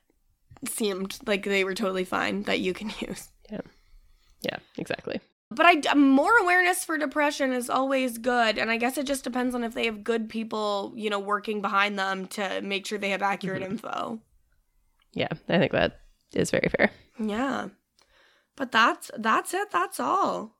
[0.68, 3.28] seemed like they were totally fine that you can use.
[3.50, 3.60] Yeah.
[4.42, 5.20] Yeah, exactly.
[5.52, 9.54] But I more awareness for depression is always good, and I guess it just depends
[9.54, 13.10] on if they have good people, you know, working behind them to make sure they
[13.10, 13.70] have accurate Mhm.
[13.70, 14.20] info.
[15.12, 16.00] Yeah, I think that
[16.32, 16.90] is very fair.
[17.18, 17.68] Yeah.
[18.54, 19.70] But that's that's it.
[19.72, 20.54] That's all.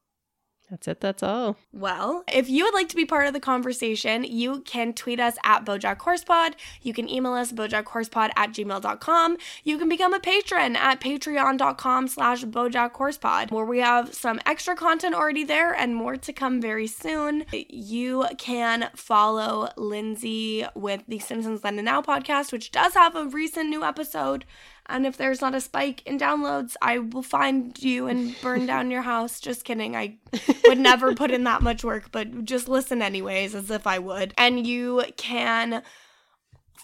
[0.70, 1.00] That's it.
[1.00, 1.56] That's all.
[1.72, 5.36] Well, if you would like to be part of the conversation, you can tweet us
[5.44, 6.54] at Bojack Horsepod.
[6.80, 9.36] You can email us bojackhorsepod at gmail.com.
[9.64, 14.76] You can become a patron at patreon.com slash Bojack Horsepod, where we have some extra
[14.76, 17.44] content already there and more to come very soon.
[17.52, 23.26] You can follow Lindsay with the Simpsons Then and Now podcast, which does have a
[23.26, 24.44] recent new episode.
[24.90, 28.90] And if there's not a spike in downloads, I will find you and burn down
[28.90, 29.40] your house.
[29.40, 29.96] Just kidding.
[29.96, 30.18] I
[30.66, 34.34] would never put in that much work, but just listen anyways, as if I would.
[34.36, 35.82] And you can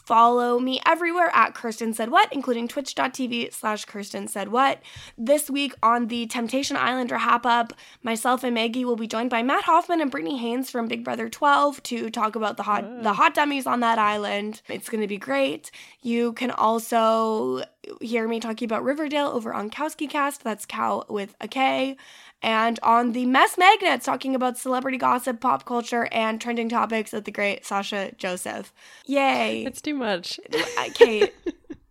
[0.05, 4.81] follow me everywhere at Kirsten Said What, including twitch.tv slash Kirsten Said What.
[5.17, 7.73] This week on the Temptation Islander Wrap Up,
[8.03, 11.29] myself and Maggie will be joined by Matt Hoffman and Britney Haynes from Big Brother
[11.29, 14.63] 12 to talk about the hot the hot dummies on that island.
[14.69, 15.71] It's gonna be great.
[16.03, 17.63] You can also
[18.01, 20.45] hear me talking about Riverdale over on Kowski Cast.
[20.45, 21.97] That's Cow with a K
[22.43, 27.25] and on the Mess Magnets, talking about celebrity gossip, pop culture, and trending topics with
[27.25, 28.73] the great Sasha Joseph.
[29.07, 29.65] Yay.
[29.65, 30.39] It's too much.
[30.53, 31.35] Uh, Kate,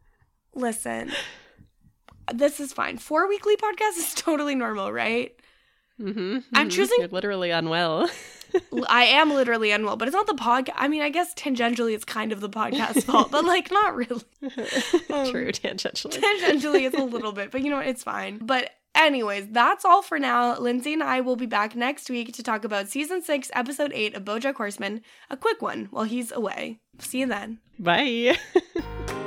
[0.55, 1.11] listen,
[2.33, 2.97] this is fine.
[2.97, 5.35] Four weekly podcasts is totally normal, right?
[5.99, 8.09] Mm-hmm, I'm choosing- You're literally unwell.
[8.87, 10.75] I am literally unwell, but it's not the podcast.
[10.77, 14.21] I mean, I guess tangentially it's kind of the podcast's fault, but like not really.
[14.41, 16.19] Um, True, tangentially.
[16.21, 17.87] Tangentially, it's a little bit, but you know what?
[17.87, 18.37] It's fine.
[18.37, 20.57] But anyways, that's all for now.
[20.57, 24.15] Lindsay and I will be back next week to talk about season six, episode eight
[24.15, 26.79] of BoJack Horseman, a quick one while he's away.
[26.99, 27.59] See you then.
[27.77, 28.37] Bye.